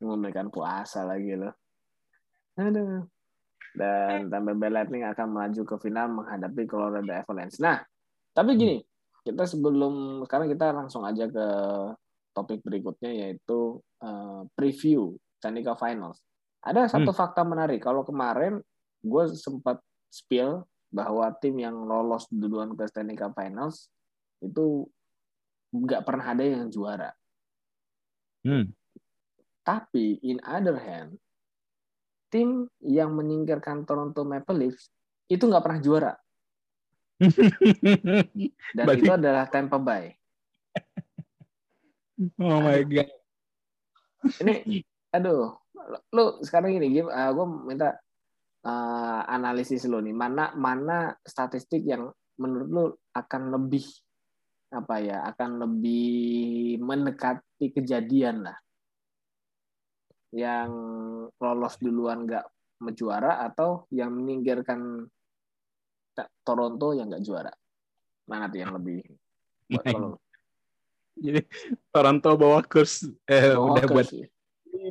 menunaikan 0.00 0.52
puasa 0.52 1.02
lagi 1.08 1.34
loh. 1.36 1.54
Aduh. 2.60 3.04
Dan 3.76 4.32
Tampa 4.32 4.56
Bay 4.56 4.72
Lightning 4.72 5.04
akan 5.04 5.36
melaju 5.36 5.62
ke 5.68 5.76
final 5.76 6.08
menghadapi 6.08 6.64
Colorado 6.64 7.12
Avalanche. 7.12 7.60
Nah, 7.60 7.84
tapi 8.32 8.56
gini, 8.56 8.80
kita 9.20 9.44
sebelum 9.44 10.24
sekarang 10.24 10.48
kita 10.48 10.72
langsung 10.72 11.04
aja 11.04 11.28
ke 11.28 11.46
topik 12.32 12.64
berikutnya 12.64 13.12
yaitu 13.12 13.80
eh, 14.00 14.42
preview 14.56 15.16
Stanley 15.40 15.64
Cup 15.64 15.80
Finals. 15.80 16.20
Ada 16.64 16.88
satu 16.90 17.12
fakta 17.12 17.44
menarik. 17.46 17.78
Kalau 17.84 18.02
kemarin 18.02 18.58
gue 19.04 19.24
sempat 19.36 19.78
spill 20.08 20.64
bahwa 20.90 21.28
tim 21.38 21.60
yang 21.60 21.76
lolos 21.84 22.26
duluan 22.32 22.72
ke 22.74 22.88
Stanley 22.88 23.14
Cup 23.14 23.36
Finals 23.36 23.92
itu 24.42 24.88
nggak 25.72 26.02
pernah 26.04 26.26
ada 26.32 26.44
yang 26.44 26.68
juara. 26.72 27.10
Hmm. 28.46 28.70
Tapi 29.66 30.22
in 30.22 30.38
other 30.46 30.78
hand, 30.78 31.18
tim 32.30 32.70
yang 32.84 33.14
menyingkirkan 33.14 33.82
Toronto 33.82 34.22
Maple 34.22 34.66
Leafs 34.66 34.88
itu 35.26 35.42
nggak 35.42 35.64
pernah 35.64 35.80
juara. 35.82 36.12
Dan 38.76 38.84
Berarti- 38.86 39.02
itu 39.02 39.12
adalah 39.12 39.44
Tampa 39.48 39.78
Bay. 39.80 40.14
oh 42.40 42.60
my 42.62 42.80
god. 42.86 43.10
Ini, 44.42 44.82
aduh, 45.12 45.54
lu 46.12 46.24
sekarang 46.42 46.76
gini, 46.76 46.98
Gim, 46.98 47.08
gue 47.10 47.46
minta 47.66 47.94
uh, 48.66 49.20
analisis 49.28 49.86
lu 49.86 50.02
nih, 50.02 50.16
mana 50.16 50.50
mana 50.56 51.14
statistik 51.22 51.84
yang 51.86 52.10
menurut 52.36 52.68
lu 52.68 52.84
akan 53.16 53.42
lebih 53.54 53.84
apa 54.76 55.00
ya, 55.00 55.24
akan 55.32 55.64
lebih 55.64 56.76
mendekati 56.84 57.72
kejadian 57.72 58.44
lah, 58.44 58.58
yang 60.36 60.70
lolos 61.40 61.80
duluan 61.80 62.28
nggak 62.28 62.44
menjuara 62.84 63.40
atau 63.48 63.88
yang 63.88 64.12
menyingkirkan 64.12 65.08
Toronto 66.44 66.92
yang 66.92 67.08
nggak 67.08 67.24
juara, 67.24 67.52
mana 68.28 68.52
tuh 68.52 68.60
yang 68.60 68.72
lebih? 68.76 69.00
Buat 69.72 69.84
kalau 69.88 70.10
Jadi 71.16 71.40
Toronto 71.88 72.30
bawa 72.36 72.60
kurs 72.68 73.08
eh, 73.24 73.56
Oh, 73.56 73.72
udah 73.72 73.88
buat 73.88 74.04
sih. 74.04 74.28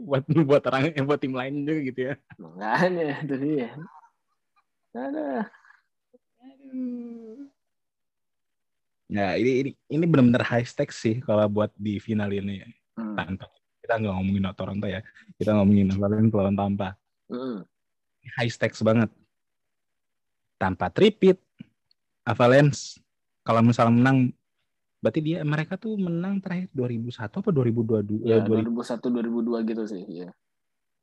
buat 0.02 0.26
buat 0.26 0.64
orang 0.66 0.98
eh, 0.98 1.06
buat 1.06 1.22
tim 1.22 1.38
lain 1.38 1.62
juga 1.62 1.82
gitu 1.86 2.00
ya. 2.10 2.16
Makanya 2.42 3.22
itu 3.22 3.36
dia. 3.38 3.70
Ada. 4.98 5.46
Ya 9.06 9.38
ini 9.38 9.52
ini 9.62 9.70
ini 9.88 10.06
benar-benar 10.10 10.42
high 10.42 10.66
stakes 10.66 10.98
sih 10.98 11.22
kalau 11.22 11.46
buat 11.46 11.70
di 11.78 12.02
final 12.02 12.34
ini. 12.34 12.66
Hmm. 12.98 13.14
Tanpa 13.14 13.46
kita 13.80 14.02
nggak 14.02 14.14
ngomongin 14.18 14.50
Toronto 14.58 14.88
ya, 14.90 15.02
kita 15.38 15.54
ngomongin 15.54 15.94
Avalanche 15.94 16.34
lawan 16.34 16.56
Tampa. 16.58 16.98
Hmm. 17.30 17.62
High 18.42 18.50
stakes 18.50 18.82
banget. 18.82 19.14
Tanpa 20.58 20.90
tripit, 20.90 21.38
Avalanche 22.26 22.98
kalau 23.46 23.62
misalnya 23.62 23.94
menang, 23.94 24.18
berarti 24.98 25.22
dia 25.22 25.46
mereka 25.46 25.78
tuh 25.78 25.94
menang 26.02 26.42
terakhir 26.42 26.74
2001 26.74 27.30
apa 27.38 27.50
2022? 27.54 28.26
Ya, 28.26 28.42
Eh, 28.42 28.42
2000 28.42 28.74
2001 28.74 29.06
2002 29.14 29.60
gitu 29.70 29.84
sih, 29.86 30.02
ya. 30.26 30.30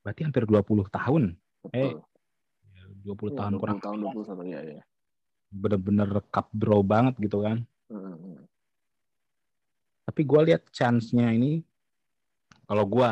berarti 0.02 0.26
hampir 0.26 0.42
20 0.42 0.90
tahun. 0.90 1.38
Eh, 1.70 1.94
Betul. 1.94 2.02
20 3.06 3.30
Ya, 3.30 3.36
tahun 3.38 3.50
20 3.54 3.62
kurang 3.62 3.78
tahun 3.78 3.98
21 4.02 4.42
ya, 4.50 4.60
ya. 4.66 4.82
bener-bener 5.52 6.08
cup 6.34 6.50
draw 6.50 6.82
banget 6.82 7.14
gitu 7.22 7.46
kan. 7.46 7.62
Hmm. 7.92 8.48
Tapi 10.08 10.20
gue 10.24 10.40
lihat 10.48 10.64
chance-nya 10.72 11.28
ini 11.30 11.60
kalau 12.64 12.88
gue 12.88 13.10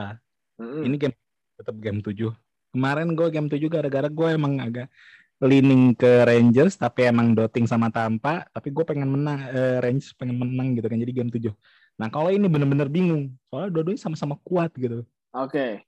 Hmm. 0.61 0.85
ini 0.85 0.97
game 1.01 1.17
tetap 1.57 1.77
game 1.81 2.05
7. 2.05 2.37
Kemarin 2.77 3.17
gue 3.17 3.29
game 3.33 3.49
7 3.49 3.65
gara-gara 3.73 4.09
gue 4.13 4.29
emang 4.29 4.61
agak 4.61 4.93
leaning 5.41 5.97
ke 5.97 6.29
Rangers 6.29 6.77
tapi 6.77 7.09
emang 7.09 7.33
doting 7.33 7.65
sama 7.65 7.89
Tampa, 7.89 8.45
tapi 8.53 8.69
gue 8.69 8.85
pengen 8.85 9.09
menang 9.09 9.41
eh, 9.49 9.81
Rangers 9.81 10.13
pengen 10.13 10.37
menang 10.37 10.77
gitu 10.77 10.85
kan 10.85 11.01
jadi 11.01 11.13
game 11.17 11.33
7. 11.33 11.49
Nah, 11.97 12.09
kalau 12.13 12.29
ini 12.33 12.49
bener-bener 12.49 12.89
bingung. 12.89 13.33
Soalnya 13.49 13.73
dua-duanya 13.73 14.01
sama-sama 14.01 14.37
kuat 14.45 14.73
gitu. 14.77 15.05
Oke, 15.37 15.85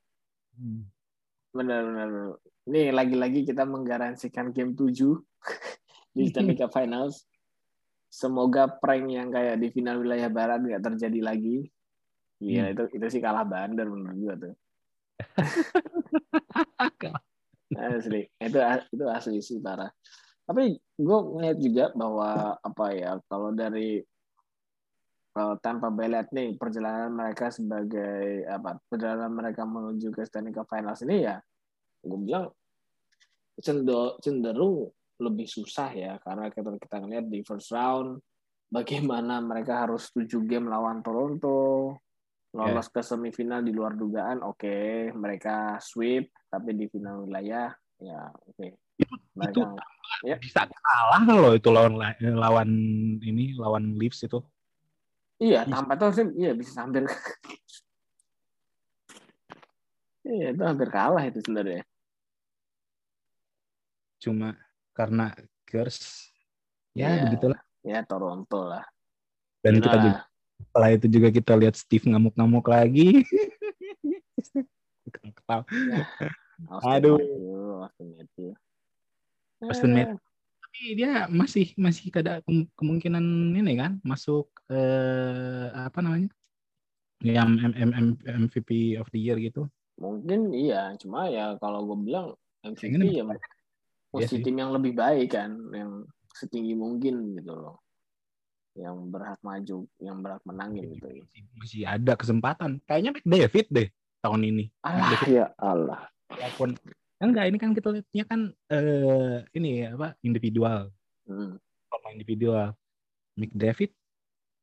benar-benar. 1.53 2.37
Ini 2.69 2.93
lagi-lagi 2.93 3.45
kita 3.49 3.65
menggaransikan 3.69 4.53
game 4.57 4.73
7 4.73 4.93
di 6.17 6.23
Stanley 6.29 6.57
Cup 6.57 6.73
Finals. 6.73 7.29
Semoga 8.13 8.69
prank 8.69 9.09
yang 9.09 9.33
kayak 9.33 9.57
di 9.57 9.73
final 9.73 10.05
wilayah 10.05 10.29
barat 10.29 10.61
nggak 10.61 10.85
terjadi 10.85 11.21
lagi. 11.25 11.65
Iya, 12.45 12.69
Hmm. 12.69 12.73
itu 12.77 12.83
itu 13.01 13.07
sih 13.09 13.25
kalah 13.25 13.49
bandar 13.49 13.89
menurut 13.89 14.17
gua 14.21 14.35
tuh. 14.37 14.55
Asli, 17.73 18.29
itu 18.37 18.59
itu 18.93 19.05
asli 19.09 19.41
sih 19.41 19.57
parah. 19.65 19.89
Tapi 20.45 20.77
gue 20.77 21.19
ngeliat 21.25 21.57
juga 21.57 21.89
bahwa 21.97 22.61
apa 22.61 22.93
ya 22.93 23.17
kalau 23.33 23.49
dari 23.57 24.05
uh, 25.39 25.57
Tampa 25.57 25.89
Bay 25.89 26.13
Lightning 26.13 26.61
perjalanan 26.61 27.13
mereka 27.13 27.49
sebagai 27.49 28.45
apa 28.45 28.77
perjalanan 28.93 29.33
mereka 29.33 29.65
menuju 29.65 30.13
ke 30.13 30.21
Stanley 30.29 30.53
Cup 30.53 30.69
Finals 30.69 31.01
ini 31.07 31.25
ya 31.25 31.41
gue 32.03 32.19
bilang 32.19 32.51
cenderung 33.63 34.91
lebih 35.23 35.47
susah 35.47 35.91
ya 35.95 36.19
karena 36.19 36.51
kita 36.51 36.75
kita 36.77 36.97
ngeliat 36.99 37.27
di 37.31 37.41
first 37.47 37.71
round 37.71 38.19
bagaimana 38.67 39.39
mereka 39.39 39.87
harus 39.87 40.11
7 40.11 40.27
game 40.51 40.67
lawan 40.67 41.01
Toronto 41.01 41.95
lolos 42.53 42.89
ke 42.93 43.01
semifinal 43.01 43.65
di 43.65 43.73
luar 43.73 43.97
dugaan 43.97 44.45
oke 44.45 45.09
mereka 45.17 45.81
sweep 45.81 46.29
tapi 46.51 46.77
di 46.77 46.85
final 46.91 47.25
wilayah 47.25 47.71
ya 48.03 48.29
oke 48.29 48.67
mereka 49.39 49.79
Ya. 50.23 50.37
Bisa 50.39 50.69
kalah 50.69 51.25
loh 51.25 51.57
itu 51.57 51.73
lawan 51.73 51.99
lawan 52.21 52.71
ini 53.25 53.57
lawan 53.57 53.97
Leafs 53.97 54.23
itu. 54.23 54.39
iya 55.43 55.67
Bisa. 55.67 55.83
tanpa 55.83 55.99
itu 55.99 56.07
sih 56.15 56.27
iya 56.39 56.53
bisa 56.55 56.85
hampir 56.85 57.03
Iya, 60.23 60.55
itu 60.55 60.63
hampir 60.63 60.87
kalah 60.87 61.27
itu 61.27 61.43
sebenarnya. 61.43 61.83
Cuma 64.23 64.55
karena 64.93 65.33
curse 65.65 66.31
ya 66.93 67.09
Iya. 67.09 67.23
begitulah. 67.27 67.61
Ya 67.83 68.01
Toronto 68.05 68.61
lah. 68.63 68.85
Dan 69.61 69.79
Gila 69.79 69.85
kita 69.85 69.97
juga 69.99 70.21
setelah 70.63 70.89
itu 70.95 71.07
juga 71.11 71.29
kita 71.29 71.53
lihat 71.59 71.75
Steve 71.75 72.07
ngamuk-ngamuk 72.07 72.67
lagi. 72.67 73.23
Ketawa. 75.13 75.65
Austin 76.71 76.93
Aduh. 76.95 77.19
Austin 77.83 78.07
Matthews. 78.15 78.59
Austin 79.63 79.91
Eh, 79.91 79.97
Matthews. 79.99 80.23
Tapi 80.63 80.81
dia 80.97 81.13
masih 81.29 81.67
masih 81.77 82.09
ada 82.17 82.41
kem- 82.41 82.71
kemungkinan 82.79 83.25
ini 83.53 83.73
kan 83.77 83.93
masuk 84.01 84.49
eh, 84.73 85.67
apa 85.75 86.01
namanya? 86.01 86.31
Yang 87.21 87.51
MVP 88.25 88.71
of 88.99 89.07
the 89.13 89.21
year 89.21 89.37
gitu. 89.39 89.69
Mungkin 90.01 90.51
iya, 90.57 90.97
cuma 90.99 91.29
ya 91.29 91.55
kalau 91.61 91.85
gue 91.87 91.99
bilang 92.03 92.35
MVP 92.65 93.21
ya 93.21 93.25
Iya 94.13 94.29
mesti 94.29 94.37
sih. 94.37 94.45
tim 94.45 94.57
yang 94.61 94.73
lebih 94.77 94.93
baik 94.93 95.33
kan, 95.33 95.51
yang 95.73 96.05
setinggi 96.37 96.77
mungkin 96.77 97.33
gitu 97.41 97.53
loh. 97.57 97.81
Yang 98.77 98.97
berhak 99.09 99.41
maju, 99.41 99.79
yang 100.01 100.17
berhak 100.21 100.43
menangin 100.45 100.85
gitu. 100.97 101.09
Masih, 101.09 101.45
masih 101.57 101.83
ada 101.89 102.13
kesempatan. 102.13 102.71
Kayaknya 102.85 103.11
McDavid 103.17 103.67
deh 103.73 103.89
tahun 104.21 104.41
ini. 104.45 104.65
Allah 104.85 105.21
ya 105.25 105.47
Allah. 105.57 106.09
walaupun 106.33 106.77
enggak 107.21 107.45
ini 107.53 107.59
kan 107.61 107.71
kita 107.77 107.89
lihatnya 107.93 108.25
kan 108.25 108.41
eh 108.73 109.45
ini 109.57 109.85
apa 109.89 110.17
individual, 110.25 110.93
Hmm. 111.29 111.57
individual. 112.13 112.77
McDavid 113.37 113.97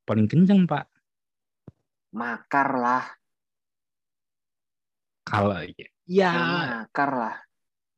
paling 0.06 0.30
kenceng 0.30 0.70
pak. 0.70 0.86
Makar 2.14 2.70
lah, 2.78 3.06
Kalau 5.26 5.62
ya 5.62 5.90
ya, 6.10 6.34
makar 6.86 7.10
lah. 7.14 7.36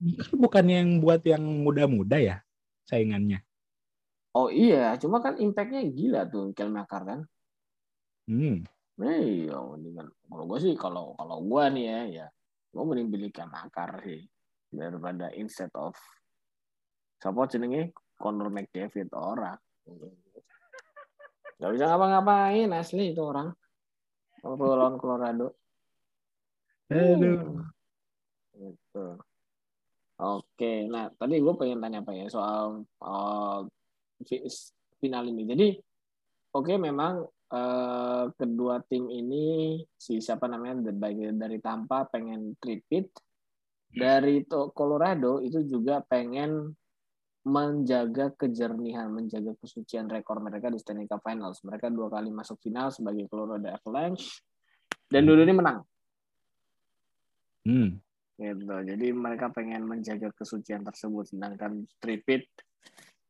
Kan 0.02 0.34
bukan 0.34 0.66
yang 0.66 0.88
buat 0.98 1.22
yang 1.22 1.44
muda-muda 1.62 2.18
ya 2.18 2.38
saingannya. 2.90 3.46
Oh 4.32 4.48
iya, 4.48 4.96
cuma 4.98 5.20
kan 5.20 5.38
impactnya 5.38 5.84
gila 5.92 6.22
tuh 6.26 6.56
Kel 6.56 6.72
Makar 6.72 7.02
kan. 7.04 7.20
Hmm. 8.26 8.64
Eh, 9.02 9.46
iya, 9.46 9.58
mendingan 9.58 10.08
kalau 10.30 10.44
gue 10.46 10.60
sih 10.62 10.74
kalau 10.78 11.18
kalau 11.18 11.42
gue 11.42 11.64
nih 11.74 11.86
ya, 11.86 12.00
ya 12.08 12.28
gue 12.72 12.84
mending 12.86 13.10
beli 13.12 13.30
Kel 13.30 13.50
Makar 13.52 14.02
sih 14.06 14.24
daripada 14.72 15.30
instead 15.36 15.70
of 15.76 15.94
siapa 17.20 17.46
jenenge 17.52 17.92
Connor 18.16 18.50
McDavid 18.50 19.10
orang. 19.14 19.60
Gak 21.62 21.72
bisa 21.78 21.86
ngapa-ngapain 21.86 22.70
asli 22.74 23.14
itu 23.14 23.22
orang. 23.22 23.54
Kalau 24.42 24.58
lawan 24.58 24.98
Colorado. 24.98 25.54
Aduh. 26.90 27.62
Gitu. 28.58 29.06
Oke, 30.22 30.86
nah 30.86 31.10
tadi 31.18 31.42
gue 31.42 31.54
pengen 31.58 31.82
tanya 31.82 32.06
apa 32.06 32.14
ya 32.14 32.30
soal 32.30 32.86
uh, 33.02 33.60
fi- 34.22 34.46
final 35.02 35.26
ini. 35.34 35.50
Jadi, 35.50 35.68
oke 36.54 36.78
memang 36.78 37.26
eh, 37.50 38.26
kedua 38.38 38.86
tim 38.86 39.10
ini 39.10 39.82
si 39.98 40.22
siapa 40.22 40.46
namanya 40.46 40.94
dari 40.94 41.34
dari 41.34 41.58
Tampa 41.58 42.06
pengen 42.06 42.54
tripit, 42.62 43.10
dari 43.90 44.46
to- 44.46 44.70
Colorado 44.78 45.42
itu 45.42 45.66
juga 45.66 46.06
pengen 46.06 46.70
menjaga 47.42 48.30
kejernihan, 48.38 49.10
menjaga 49.10 49.58
kesucian 49.58 50.06
rekor 50.06 50.38
mereka 50.38 50.70
di 50.70 50.78
Stanley 50.78 51.10
Cup 51.10 51.26
Finals. 51.26 51.66
Mereka 51.66 51.90
dua 51.90 52.14
kali 52.14 52.30
masuk 52.30 52.62
final 52.62 52.94
sebagai 52.94 53.26
Colorado 53.26 53.66
Avalanche 53.74 54.46
dan 55.10 55.26
dua 55.26 55.42
ini 55.42 55.56
menang 55.58 55.82
Hmm. 57.62 58.02
Gitu 58.42 58.66
jadi 58.66 59.08
mereka 59.14 59.54
pengen 59.54 59.86
menjaga 59.86 60.34
kesucian 60.34 60.82
tersebut 60.82 61.30
sedangkan 61.30 61.86
tripit 62.02 62.50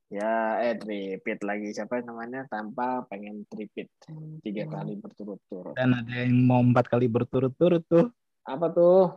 ya 0.08 0.60
eh 0.60 0.76
tripit 0.76 1.40
lagi 1.44 1.76
siapa 1.76 2.00
namanya 2.00 2.48
tanpa 2.48 3.04
pengen 3.08 3.44
tripit 3.48 3.92
tiga 4.40 4.68
kali 4.68 4.96
berturut-turut 4.96 5.76
Dan 5.76 5.96
ada 5.96 6.24
yang 6.24 6.36
mau 6.44 6.64
empat 6.64 6.88
kali 6.88 7.12
berturut-turut 7.12 7.84
tuh. 7.88 8.08
apa 8.48 8.68
tuh 8.72 9.16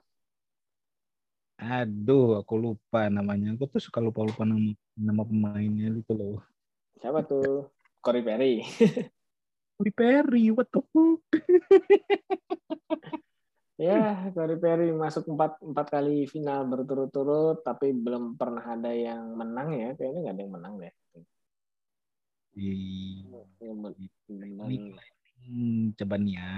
Aduh, 1.54 2.42
aku 2.42 2.59
lupa 2.59 3.07
namanya. 3.09 3.54
Aku 3.54 3.70
tuh 3.70 3.80
suka 3.80 4.02
lupa-lupa 4.02 4.42
nama, 4.42 4.74
nama 4.98 5.22
pemainnya 5.22 5.87
gitu 5.96 6.12
loh. 6.12 6.37
siapa 6.98 7.22
tuh 7.22 7.70
Corey 8.02 8.26
Perry 8.26 8.66
Corey 9.78 9.92
Perry, 9.94 10.50
what 10.50 10.66
the 10.70 10.83
fuck? 10.90 11.22
ya 13.75 14.31
Corey 14.31 14.59
Perry 14.59 14.95
masuk 14.95 15.27
empat 15.35 15.59
empat 15.59 15.87
kali 15.91 16.31
final 16.31 16.63
berturut-turut 16.71 17.67
tapi 17.67 17.91
belum 17.91 18.39
pernah 18.39 18.63
ada 18.63 18.95
yang 18.95 19.35
menang 19.35 19.75
ya. 19.75 19.89
Kayaknya 19.99 20.19
nggak 20.23 20.35
ada 20.35 20.43
yang 20.43 20.55
menang 20.55 20.75
deh. 20.79 20.93
Ini 22.55 23.35
Hmm, 25.45 25.93
coba 25.99 26.15
nih 26.17 26.35
ya. 26.39 26.53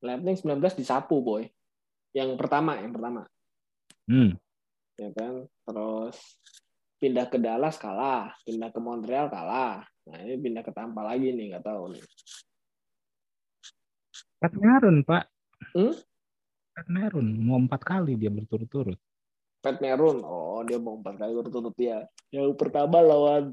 Lightning 0.00 0.36
19 0.38 0.78
disapu 0.78 1.20
boy. 1.20 1.44
Yang 2.16 2.38
pertama 2.40 2.80
yang 2.80 2.94
pertama. 2.94 3.28
Hmm. 4.08 4.34
ya 4.96 5.10
kan? 5.16 5.44
Terus 5.46 6.16
pindah 6.96 7.26
ke 7.28 7.36
Dallas 7.36 7.76
kalah. 7.76 8.32
Pindah 8.46 8.70
ke 8.72 8.80
Montreal 8.80 9.28
kalah. 9.28 9.84
Nah 10.08 10.18
ini 10.24 10.40
pindah 10.40 10.62
ke 10.64 10.72
Tampa 10.72 11.04
lagi 11.04 11.30
nih 11.30 11.52
nggak 11.54 11.64
tahu 11.66 11.92
nih. 11.92 12.04
Pat 14.40 14.56
Maroon, 14.56 15.04
Pak. 15.04 15.24
Hmm? 15.76 15.92
Pat 16.80 16.88
Maroon 16.88 17.28
mau 17.44 17.60
empat 17.60 17.84
kali 17.84 18.16
dia 18.16 18.32
berturut-turut. 18.32 18.96
Pat 19.60 19.76
Maroon 19.84 20.24
oh 20.24 20.64
dia 20.64 20.80
mau 20.80 20.96
empat 20.96 21.20
kali 21.20 21.36
berturut 21.36 21.76
ya 21.76 22.08
yang 22.32 22.56
pertama 22.56 23.04
lawan 23.04 23.52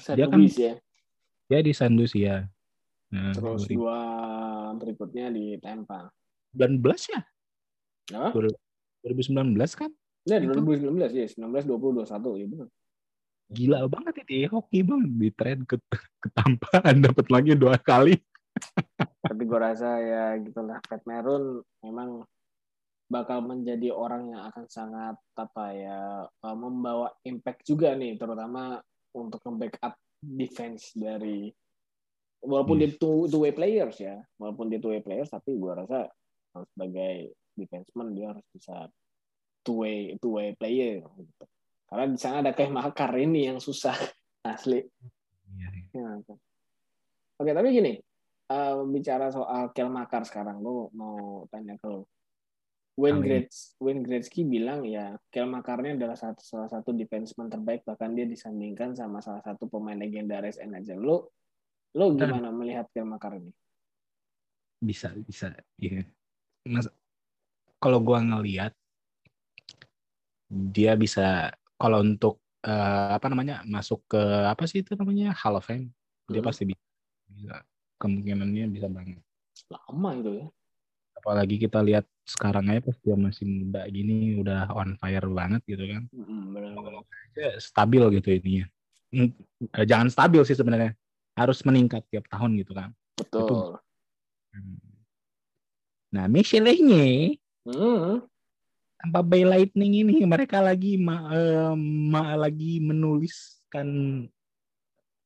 St. 0.00 0.16
Dia 0.16 0.24
kan- 0.24 0.40
ya 0.48 0.80
Dia 1.52 1.60
di 1.60 1.76
San 1.76 1.92
Luis 2.00 2.16
ya. 2.16 2.48
Nah, 3.12 3.36
terus 3.36 3.68
dua 3.68 4.00
berikutnya 4.80 5.28
di 5.28 5.60
Tampa 5.60 6.08
2019 6.56 7.12
ya? 7.12 7.20
Apa? 8.16 8.56
2019 9.04 9.52
kan? 9.76 9.92
Ya, 10.24 10.40
Itu. 10.40 10.64
2019 10.64 11.12
ya, 11.12 11.24
19 11.28 11.68
20 11.68 12.08
21 12.08 12.40
ya 12.40 12.46
benar. 12.48 12.68
Gila 13.52 13.78
banget 13.88 14.14
itu 14.24 14.32
ya, 14.44 14.48
hoki 14.48 14.80
banget 14.80 15.12
di 15.12 15.28
trade 15.32 15.62
ke, 15.68 15.76
ke 15.92 16.28
Tampaan 16.32 16.96
dapat 17.12 17.26
lagi 17.28 17.52
dua 17.52 17.76
kali. 17.76 18.16
Tapi 18.98 19.42
gue 19.46 19.58
rasa 19.58 19.98
ya 20.02 20.24
gitulah 20.42 20.82
Pat 20.82 21.02
Maroon 21.06 21.62
memang 21.84 22.26
bakal 23.08 23.40
menjadi 23.40 23.88
orang 23.94 24.36
yang 24.36 24.42
akan 24.52 24.64
sangat 24.68 25.16
apa 25.32 25.66
ya 25.72 26.00
uh, 26.28 26.56
membawa 26.58 27.08
impact 27.24 27.64
juga 27.64 27.96
nih 27.96 28.20
terutama 28.20 28.76
untuk 29.16 29.40
nge-backup 29.48 29.96
defense 30.20 30.92
dari 30.92 31.48
walaupun 32.44 32.76
dia 32.76 32.92
two, 33.00 33.24
two 33.32 33.48
way 33.48 33.52
players 33.56 33.96
ya 33.96 34.20
walaupun 34.36 34.68
dia 34.68 34.76
two 34.76 34.92
way 34.92 35.00
players 35.00 35.32
tapi 35.32 35.56
gue 35.56 35.72
rasa 35.72 36.04
sebagai 36.76 37.32
defenseman 37.56 38.12
dia 38.12 38.36
harus 38.36 38.44
bisa 38.52 38.92
two 39.64 39.88
way 39.88 40.12
two 40.20 40.36
way 40.36 40.52
player 40.54 41.00
gitu. 41.00 41.44
karena 41.88 42.04
di 42.12 42.18
sana 42.20 42.44
ada 42.44 42.52
kayak 42.52 42.76
makar 42.76 43.12
ini 43.16 43.48
yang 43.48 43.58
susah 43.58 43.96
asli. 44.52 44.84
Ya, 45.96 46.08
oke. 46.20 46.34
Oke, 47.38 47.50
tapi 47.54 47.68
gini, 47.70 47.96
eh, 48.48 48.76
bicara 48.88 49.28
soal 49.30 49.70
Kel 49.76 49.92
Makar 49.92 50.24
sekarang, 50.24 50.60
lo 50.64 50.88
mau 50.96 51.44
tanya 51.52 51.76
ke 51.76 51.86
lo. 51.88 52.08
Wayne. 52.98 53.22
Gretzky, 53.22 53.78
Wayne 53.78 54.02
Gretzky 54.02 54.42
bilang 54.42 54.82
ya 54.82 55.14
Kel 55.30 55.46
Makarnya 55.46 55.94
adalah 55.94 56.18
satu, 56.18 56.42
salah 56.42 56.66
satu 56.66 56.90
defenseman 56.90 57.46
terbaik 57.46 57.86
bahkan 57.86 58.10
dia 58.10 58.26
disandingkan 58.26 58.98
sama 58.98 59.22
salah 59.22 59.38
satu 59.38 59.70
pemain 59.70 59.94
legendaris 59.94 60.58
NHL. 60.58 60.98
Lo 60.98 61.30
lo 61.94 62.10
gimana 62.18 62.50
melihat 62.50 62.90
Kel 62.90 63.06
Makar 63.06 63.38
ini? 63.38 63.54
Bisa, 64.82 65.14
bisa. 65.14 65.54
Iya. 65.78 66.10
Mas, 66.66 66.90
kalau 67.78 68.02
gua 68.02 68.18
ngelihat 68.18 68.74
dia 70.50 70.98
bisa 70.98 71.54
kalau 71.78 72.02
untuk 72.02 72.42
eh, 72.66 73.08
apa 73.14 73.30
namanya 73.30 73.62
masuk 73.62 74.02
ke 74.10 74.18
apa 74.48 74.66
sih 74.66 74.82
itu 74.82 74.98
namanya 74.98 75.30
Hall 75.38 75.60
of 75.60 75.66
Fame 75.68 75.94
dia 76.26 76.42
Hmm. 76.42 76.48
pasti 76.50 76.66
bisa 76.66 77.62
kemungkinannya 77.98 78.64
bisa 78.70 78.86
banget 78.86 79.20
Lama 79.68 80.10
itu 80.14 80.30
ya. 80.38 80.46
apalagi 81.18 81.56
kita 81.58 81.82
lihat 81.82 82.06
sekarang 82.22 82.70
aja 82.70 82.78
pas 82.78 82.94
dia 83.02 83.18
masih 83.18 83.44
muda 83.44 83.82
gini 83.90 84.38
udah 84.38 84.70
on 84.70 84.94
fire 84.96 85.26
banget 85.26 85.60
gitu 85.66 85.84
kan 85.84 86.02
Mm, 86.08 86.54
benar-benar. 86.54 87.02
Ya, 87.34 87.50
stabil 87.58 88.02
gitu 88.18 88.28
ininya 88.32 88.66
Hmm, 89.08 89.32
eh, 89.72 89.86
jangan 89.88 90.12
stabil 90.12 90.44
sih 90.44 90.52
sebenarnya 90.52 90.92
harus 91.32 91.64
meningkat 91.64 92.04
tiap 92.12 92.28
tahun 92.28 92.60
gitu 92.60 92.76
kan 92.76 92.92
Betul. 93.16 93.80
Hmm. 94.54 94.78
nah 96.08 96.24
masalahnya 96.28 97.34
Hmm. 97.68 98.24
Tampa 98.98 99.20
Bay 99.22 99.46
Lightning 99.46 100.02
ini 100.02 100.26
mereka 100.26 100.58
lagi 100.58 100.98
ma, 100.98 101.30
eh, 101.30 101.72
ma- 102.10 102.34
lagi 102.34 102.80
menuliskan 102.82 103.88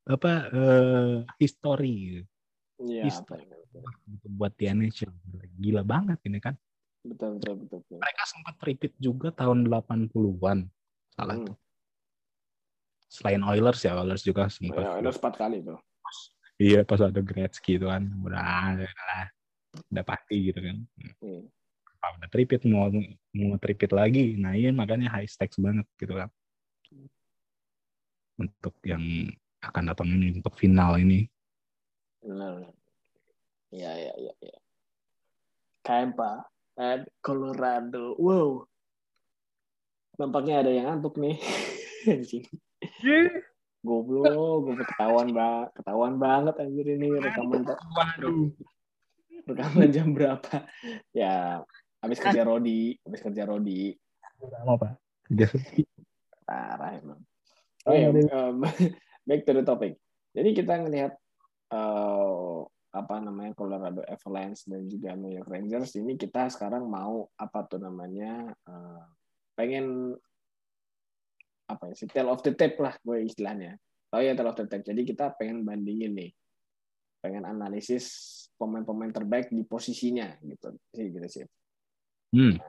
apa 0.03 0.33
eh, 0.51 1.15
history 1.39 2.21
Iya. 2.83 3.05
Is- 3.07 3.23
apa 3.23 3.39
ya? 3.39 3.47
gitu 4.05 4.27
buat 4.37 4.53
di 4.53 4.69
NHL 4.69 5.09
gila 5.57 5.81
banget 5.81 6.19
ini 6.29 6.39
kan 6.39 6.53
Betul, 7.03 7.35
betul, 7.41 7.55
betul. 7.67 7.79
betul. 7.83 7.99
Mereka 7.99 8.23
sempat 8.31 8.55
repeat 8.63 8.95
juga 8.95 9.35
tahun 9.35 9.67
80-an. 9.67 10.71
Salah 11.11 11.35
Hmm. 11.35 11.47
tuh. 11.51 11.57
Selain 13.11 13.43
Oilers 13.43 13.83
ya, 13.83 13.99
Oilers 13.99 14.23
juga 14.23 14.47
sempat. 14.47 14.79
Ya, 14.87 15.03
ada 15.03 15.11
empat 15.11 15.35
kali 15.35 15.67
tuh. 15.67 15.83
Iya, 16.63 16.87
pas 16.87 17.03
ada 17.03 17.19
Gretzky 17.19 17.75
itu 17.75 17.91
kan. 17.91 18.07
Udah, 18.23 18.39
udah, 18.79 18.91
udah 19.91 20.05
pasti 20.07 20.37
gitu 20.55 20.63
kan. 20.63 20.77
Hmm. 21.19 21.43
Udah 22.23 22.29
tripit 22.31 22.63
mau 22.71 22.87
mau 23.35 23.59
tripit 23.59 23.91
lagi. 23.91 24.39
Nah, 24.39 24.55
iya 24.55 24.71
makanya 24.71 25.11
high 25.11 25.27
stakes 25.27 25.59
banget 25.59 25.91
gitu 25.99 26.15
kan. 26.15 26.31
Untuk 28.39 28.79
yang 28.87 29.03
akan 29.59 29.83
datang 29.91 30.07
ini 30.07 30.39
untuk 30.39 30.55
final 30.55 31.03
ini. 31.03 31.27
Benar. 32.23 32.71
Ya, 33.75 33.93
ya, 33.99 34.15
ya, 34.15 34.35
ya. 34.39 34.59
Tampa 35.83 36.47
and 36.79 37.11
Colorado. 37.19 38.15
Wow. 38.17 38.71
Nampaknya 40.17 40.63
ada 40.63 40.71
yang 40.71 40.87
ngantuk 40.87 41.19
nih. 41.19 41.37
Anjing. 42.11 42.47
Goblok, 43.83 44.63
gue 44.63 44.79
ketahuan 44.87 45.35
banget, 45.35 45.69
ketahuan 45.75 46.15
banget 46.15 46.55
anjir 46.63 46.87
ini 46.87 47.19
rekaman 47.19 47.67
Waduh. 47.67 48.55
rekaman 49.43 49.91
jam 49.91 50.15
berapa? 50.15 50.71
Ya, 51.11 51.67
habis 51.99 52.23
kerja 52.23 52.47
Rodi, 52.47 52.95
habis 53.03 53.19
kerja 53.27 53.43
Rodi. 53.43 53.99
Mau 54.39 54.79
apa? 54.79 54.95
Biasa. 55.27 55.59
Parah 56.47 56.95
emang. 56.95 57.19
Oh 57.83 57.95
ya, 57.95 58.15
um, 58.15 58.63
back 59.27 59.43
to 59.43 59.51
the 59.51 59.67
topic. 59.67 59.99
Jadi 60.31 60.55
kita 60.55 60.79
ngelihat 60.79 61.19
eh, 61.73 62.61
apa 62.93 63.15
namanya 63.25 63.57
Colorado 63.57 64.05
Avalanche 64.05 64.69
dan 64.69 64.85
juga 64.85 65.17
New 65.17 65.33
York 65.33 65.49
Rangers 65.49 65.97
ini 65.97 66.21
kita 66.21 66.53
sekarang 66.53 66.85
mau 66.85 67.25
apa 67.41 67.65
tuh 67.65 67.81
namanya 67.81 68.53
eh, 68.53 69.05
pengen 69.57 70.13
apa 71.73 71.89
ya 71.89 71.95
tale 72.05 72.29
of 72.29 72.45
the 72.45 72.53
tape 72.53 72.77
lah 72.77 72.93
gue 73.01 73.25
istilahnya. 73.25 73.81
Oh 74.13 74.21
ya 74.21 74.37
tale 74.37 74.53
of 74.53 74.59
the 74.61 74.69
tape. 74.69 74.85
Jadi 74.85 75.09
kita 75.09 75.33
pengen 75.41 75.65
bandingin 75.65 76.13
nih, 76.13 76.31
pengen 77.25 77.49
analisis 77.49 78.29
pemain-pemain 78.61 79.09
terbaik 79.09 79.49
di 79.49 79.65
posisinya 79.65 80.37
gitu 80.45 80.77
sih 80.93 81.07
gitu 81.09 81.29
sih. 81.33 81.45
Hmm. 82.37 82.61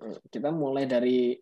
Eh, 0.00 0.18
Kita 0.32 0.48
mulai 0.48 0.88
dari 0.88 1.36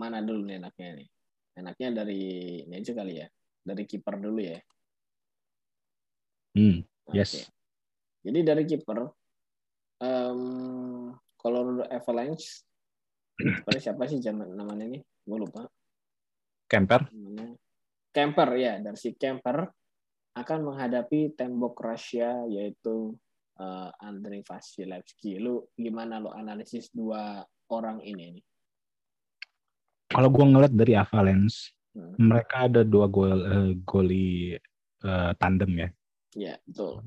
mana 0.00 0.24
dulu 0.24 0.48
nih 0.48 0.56
enaknya 0.60 0.88
nih? 0.96 1.08
Enaknya 1.56 1.88
dari 2.04 2.20
ini 2.68 2.74
aja 2.76 2.92
kali 2.92 3.14
ya, 3.20 3.26
dari 3.64 3.84
kiper 3.84 4.16
dulu 4.20 4.40
ya. 4.40 4.60
Hmm. 6.56 6.80
Yes. 7.12 7.52
Jadi 8.24 8.40
dari 8.40 8.64
kiper, 8.64 9.04
em 10.00 10.40
Colorado 11.36 11.84
Avalanche, 11.86 12.64
kipernya 13.36 13.80
siapa 13.92 14.08
sih 14.08 14.18
zaman 14.24 14.56
namanya 14.56 14.88
nih? 14.88 15.02
Gue 15.04 15.38
lupa. 15.38 15.68
Camper. 16.66 17.12
Namanya 17.12 17.54
Kemper 18.10 18.50
ya, 18.56 18.80
dari 18.80 18.96
si 18.96 19.12
Kemper 19.12 19.68
akan 20.32 20.58
menghadapi 20.72 21.36
tembok 21.36 21.76
Rusia 21.78 22.48
yaitu 22.48 23.12
eh, 23.60 23.90
Andrei 24.00 24.40
Vasilevsky. 24.40 25.36
Lu 25.36 25.68
gimana 25.76 26.18
lo 26.18 26.32
analisis 26.32 26.88
dua 26.90 27.44
orang 27.70 28.00
ini 28.00 28.40
nih? 28.40 28.44
Kalau 30.08 30.32
gue 30.32 30.44
ngeliat 30.48 30.72
dari 30.72 30.96
Avalanche, 30.96 31.76
Hmm. 31.96 32.28
mereka 32.28 32.68
ada 32.68 32.84
dua 32.84 33.08
gol 33.08 33.40
eh, 33.40 33.72
goli 33.80 34.52
eh, 35.00 35.32
tandem 35.40 35.72
ya. 35.80 35.88
Ya, 36.36 36.60
betul. 36.68 37.00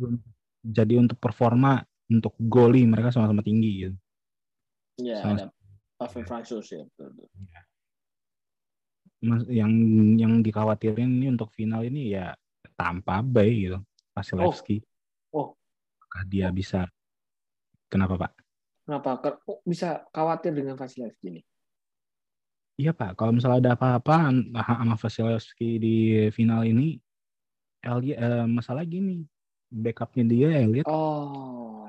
Jadi 0.66 0.98
untuk 0.98 1.22
performa 1.22 1.86
untuk 2.10 2.34
goli 2.42 2.84
mereka 2.90 3.14
sama-sama 3.14 3.46
tinggi 3.46 3.86
gitu. 3.86 3.96
Ya, 5.06 5.22
Sama- 5.22 5.38
ada 5.38 5.46
Pavel 5.96 6.24
Francouz 6.26 6.68
ya, 6.74 6.82
betul. 6.84 7.14
betul. 7.14 7.30
Mas, 9.20 9.44
yang 9.52 9.72
yang 10.16 10.34
dikhawatirin 10.40 11.12
ini 11.20 11.28
untuk 11.30 11.52
final 11.52 11.84
ini 11.84 12.16
ya 12.16 12.34
Tampa 12.74 13.20
Bay 13.20 13.68
gitu. 13.70 13.80
Vasilevsky. 14.16 14.80
Oh. 15.36 15.54
Apakah 16.00 16.24
dia 16.28 16.50
bisa 16.50 16.88
Kenapa, 17.90 18.22
Pak? 18.22 18.32
Kenapa? 18.86 19.10
Ke- 19.18 19.40
Kok 19.42 19.60
bisa 19.66 20.06
khawatir 20.14 20.54
dengan 20.54 20.78
Vasilevsky 20.78 21.42
nih? 21.42 21.46
Iya, 22.80 22.94
Pak. 22.94 23.18
Kalau 23.18 23.34
misalnya 23.34 23.60
ada 23.66 23.72
apa-apa 23.76 24.30
sama 24.30 24.96
Vasilevsky 24.96 25.82
di 25.82 25.96
final 26.32 26.64
ini 26.70 27.02
Elliot 27.82 28.18
eh, 28.18 28.46
masalah 28.46 28.84
gini. 28.84 29.24
Backupnya 29.70 30.26
dia 30.26 30.50
Elliot 30.60 30.86
Oh. 30.90 31.86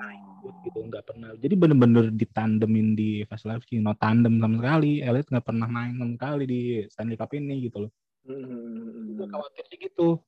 gitu 0.61 0.77
nggak 0.85 1.05
pernah 1.05 1.33
jadi 1.37 1.53
bener-bener 1.53 2.09
ditandemin 2.13 2.93
di 2.93 3.25
Vasilevsky 3.25 3.77
no 3.77 3.93
tandem 3.93 4.37
sama 4.37 4.57
sekali 4.61 5.01
Elliot 5.01 5.29
nggak 5.29 5.47
pernah 5.47 5.69
main 5.69 5.93
sama 5.97 6.13
sekali 6.17 6.45
di 6.45 6.61
Stanley 6.89 7.17
Cup 7.17 7.33
ini 7.33 7.65
gitu 7.65 7.89
loh 7.89 7.93
Hmm. 8.21 9.17
gue 9.17 9.25
khawatirnya 9.25 9.77
gitu 9.81 10.21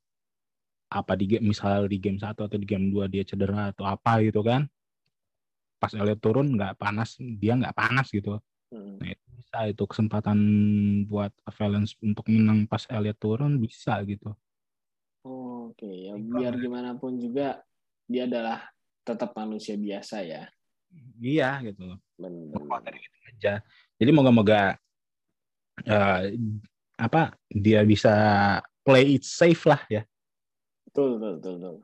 apa 0.89 1.13
di 1.13 1.25
game 1.29 1.53
misal 1.53 1.85
di 1.85 2.01
game 2.01 2.17
satu 2.17 2.45
atau 2.45 2.57
di 2.57 2.65
game 2.65 2.89
2 2.89 3.05
dia 3.09 3.21
cedera 3.21 3.69
atau 3.69 3.85
apa 3.85 4.25
gitu 4.25 4.41
kan 4.41 4.65
pas 5.77 5.93
Elliot 5.93 6.17
turun 6.17 6.57
nggak 6.57 6.77
panas 6.77 7.17
dia 7.21 7.53
nggak 7.53 7.77
panas 7.77 8.09
gitu 8.09 8.41
Hmm. 8.73 8.97
nah 8.97 9.13
itu 9.13 9.25
bisa 9.37 9.59
itu 9.69 9.85
kesempatan 9.85 10.39
buat 11.05 11.29
Avalanche 11.45 11.93
untuk 12.01 12.25
menang 12.33 12.65
pas 12.65 12.89
Elliot 12.89 13.21
turun 13.21 13.61
bisa 13.61 14.01
gitu 14.09 14.33
Oh, 15.23 15.52
Oke, 15.73 15.89
ya 15.89 16.13
biar 16.21 16.53
gimana 16.61 16.93
pun 17.01 17.17
juga 17.17 17.65
dia 18.05 18.29
adalah 18.29 18.61
tetap 19.09 19.33
manusia 19.33 19.73
biasa 19.73 20.21
ya. 20.21 20.45
iya 21.17 21.57
gitu 21.65 21.97
Benar. 22.21 22.61
khawatir 22.69 23.01
gitu 23.01 23.17
aja. 23.33 23.53
Jadi 23.97 24.11
moga-moga 24.13 24.77
eh, 25.89 26.37
apa 27.01 27.33
dia 27.49 27.81
bisa 27.89 28.13
play 28.85 29.17
it 29.17 29.25
safe 29.25 29.65
lah 29.65 29.81
ya. 29.89 30.05
Betul, 30.85 31.17
betul, 31.17 31.33
betul, 31.41 31.53
betul. 31.57 31.77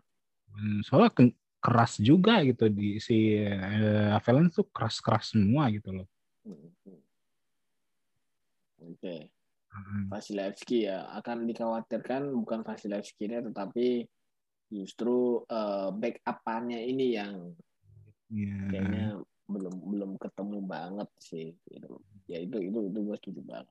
Hmm, 0.53 0.79
Soalnya 0.85 1.11
ke- 1.17 1.39
keras 1.65 1.97
juga 1.97 2.45
gitu 2.45 2.69
di 2.69 3.01
si 3.01 3.41
eh, 3.41 4.13
Avalanche 4.13 4.61
tuh 4.61 4.69
keras-keras 4.69 5.33
semua 5.33 5.73
gitu 5.73 5.97
loh. 5.97 6.07
Hmm, 6.45 6.69
hmm. 6.85 7.01
Oke, 8.93 9.17
Hmm. 9.17 9.38
Vasilevsky 10.09 10.89
ya 10.89 11.07
akan 11.21 11.45
dikhawatirkan 11.47 12.33
bukan 12.33 12.65
Vasilevsky-nya 12.65 13.45
tetapi 13.53 14.09
justru 14.69 15.45
eh, 15.49 15.89
backup-annya 15.93 16.81
ini 16.85 17.07
yang 17.17 17.53
Iya. 18.29 18.57
kayaknya 18.69 19.07
belum 19.49 19.75
belum 19.89 20.11
ketemu 20.21 20.59
banget 20.69 21.09
sih 21.17 21.57
gitu. 21.65 21.97
Ya 22.29 22.45
itu 22.45 22.61
itu 22.61 22.79
itu 22.93 22.99
gue 23.01 23.17
setuju 23.17 23.41
banget. 23.41 23.69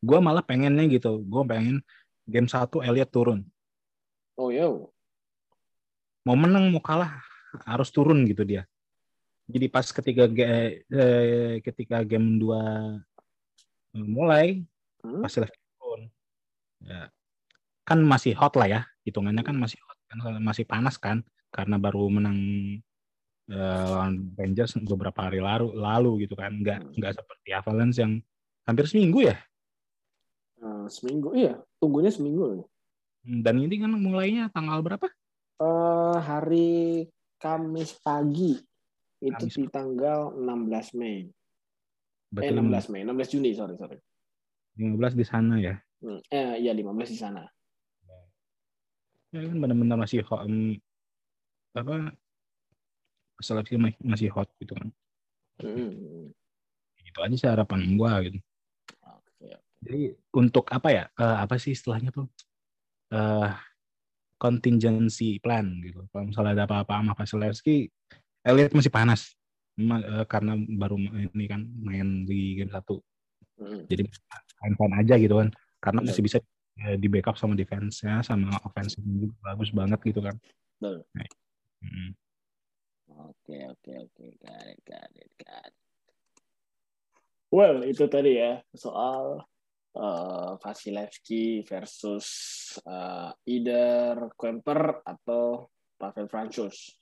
Gue 0.00 0.18
malah 0.24 0.40
pengennya 0.40 0.88
gitu. 0.88 1.20
Gue 1.20 1.44
pengen 1.44 1.84
game 2.24 2.48
satu 2.48 2.80
Elliot 2.80 3.12
turun. 3.12 3.44
Oh 4.40 4.48
yo, 4.48 4.88
Mau 6.24 6.36
menang 6.36 6.72
mau 6.72 6.80
kalah 6.80 7.20
harus 7.68 7.92
turun 7.92 8.24
gitu 8.24 8.44
dia. 8.48 8.64
Jadi 9.44 9.66
pas 9.68 9.84
ketika 9.84 10.24
eh, 10.32 11.60
ketika 11.60 12.00
game 12.00 12.40
2 12.40 14.00
mulai 14.08 14.64
Hmm? 15.00 15.24
Turun. 15.80 16.02
Ya. 16.84 17.12
Kan 17.84 18.04
masih 18.06 18.36
hot 18.38 18.54
lah 18.54 18.68
ya, 18.68 18.80
hitungannya 19.02 19.42
kan 19.42 19.56
masih 19.56 19.80
hot, 19.84 19.98
kan 20.06 20.18
masih 20.38 20.64
panas 20.68 20.96
kan, 21.00 21.24
karena 21.50 21.76
baru 21.80 22.06
menang 22.06 22.38
eh, 23.50 23.84
lawan 23.90 24.30
Rangers 24.38 24.78
beberapa 24.86 25.26
hari 25.26 25.42
lalu, 25.42 25.74
lalu 25.74 26.10
gitu 26.28 26.38
kan, 26.38 26.54
nggak 26.54 26.78
Hmm. 26.86 26.94
nggak 26.94 27.12
seperti 27.18 27.48
Avalanche 27.50 27.98
yang 27.98 28.12
hampir 28.62 28.86
seminggu 28.86 29.26
ya. 29.26 29.36
Eh, 30.62 30.86
seminggu 30.86 31.34
iya, 31.34 31.58
tunggunya 31.82 32.14
seminggu. 32.14 32.62
Dan 33.26 33.58
ini 33.60 33.74
kan 33.82 33.90
mulainya 33.90 34.48
tanggal 34.54 34.80
berapa? 34.80 35.10
Eh 35.60 36.16
hari 36.22 36.70
Kamis 37.40 37.96
pagi 38.00 38.56
itu 39.20 39.44
Kamis 39.48 39.56
di 39.56 39.66
tanggal 39.68 40.32
16 40.36 40.96
Mei. 40.96 41.26
Eh 41.26 41.32
Berarti 42.30 42.54
16 42.54 42.86
Mei, 42.92 43.02
16 43.02 43.32
Juni, 43.34 43.50
sorry, 43.52 43.74
sorry. 43.76 43.98
15 44.78 45.14
di 45.16 45.24
sana 45.26 45.54
ya. 45.58 45.74
Hmm, 46.00 46.20
Eh 46.30 46.62
iya 46.64 46.72
15 46.72 47.10
di 47.10 47.18
sana. 47.18 47.44
Ya 49.30 49.46
kan 49.46 49.56
benar-benar 49.62 49.94
masih 49.98 50.26
hot, 50.26 50.42
em, 50.50 50.74
apa 51.70 52.10
ma- 53.78 54.02
masih 54.02 54.28
hot 54.34 54.50
gitu 54.58 54.74
kan. 54.74 54.90
Hmm. 55.62 56.34
Gitu 56.98 57.18
aja 57.22 57.34
sih 57.38 57.48
harapan 57.48 57.94
gua 57.94 58.20
gitu. 58.26 58.38
Jadi 59.80 60.12
untuk 60.36 60.68
apa 60.68 60.88
ya? 60.92 61.04
eh, 61.16 61.36
apa 61.40 61.56
sih 61.56 61.72
istilahnya 61.72 62.12
tuh? 62.12 62.28
eh 63.10 63.50
contingency 64.40 65.36
plan 65.42 65.66
gitu. 65.84 66.06
Kalau 66.14 66.24
misalnya 66.30 66.52
ada 66.56 66.64
apa-apa 66.64 66.94
sama 67.02 67.12
Vasilevsky, 67.12 67.90
Elliot 68.46 68.72
masih 68.72 68.88
panas. 68.92 69.34
Ma- 69.76 70.00
eh, 70.00 70.24
karena 70.28 70.56
baru 70.56 70.96
ini 71.34 71.44
kan 71.48 71.60
main 71.80 72.24
di 72.24 72.56
game 72.60 72.72
satu. 72.72 73.00
Hmm. 73.60 73.84
Jadi 73.86 74.02
fine-fine 74.56 74.94
aja 74.96 75.14
gitu 75.20 75.34
kan. 75.36 75.48
Karena 75.80 76.00
Betul. 76.00 76.08
masih 76.12 76.22
bisa 76.24 76.38
eh, 76.88 76.96
di 76.96 77.06
backup 77.12 77.36
sama 77.36 77.52
defense-nya 77.52 78.24
sama 78.24 78.56
offense 78.64 78.96
juga 79.00 79.36
bagus 79.44 79.70
banget 79.70 80.00
gitu 80.04 80.20
kan. 80.24 80.36
Betul. 80.80 81.04
Mm. 81.80 82.12
Oke, 83.20 83.56
oke, 83.68 83.92
oke. 84.08 84.26
Got 84.40 84.66
it, 84.68 84.80
got 84.84 85.10
it, 85.16 85.30
got 85.36 85.68
it. 85.68 85.76
Well, 87.50 87.82
itu 87.82 88.06
tadi 88.06 88.38
ya 88.38 88.62
soal 88.78 89.42
uh, 89.98 90.54
Vasilevsky 90.62 91.66
versus 91.66 92.26
uh, 92.86 93.34
either 93.42 94.30
Kemper 94.38 95.02
atau 95.02 95.66
Pavel 95.98 96.30
Francus. 96.30 96.94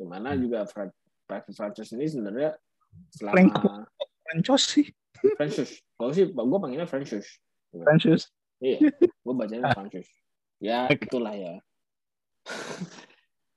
Di 0.00 0.08
mana 0.08 0.32
hmm. 0.32 0.40
juga 0.40 0.58
Pavel 1.28 1.52
Francus 1.52 1.92
ini 1.92 2.08
sebenarnya 2.08 2.56
selama 3.12 3.84
Francus 4.24 4.62
sih. 4.72 4.86
Francus. 5.36 5.70
Kalau 5.96 6.10
sih 6.12 6.24
gue 6.28 6.58
panggilnya 6.60 6.88
Francus. 6.88 7.26
Francus. 7.70 8.30
Iya, 8.60 8.92
gue 9.00 9.34
bacanya 9.34 9.72
Francus. 9.76 10.08
Ya, 10.60 10.88
itulah 10.92 11.32
ya. 11.32 11.60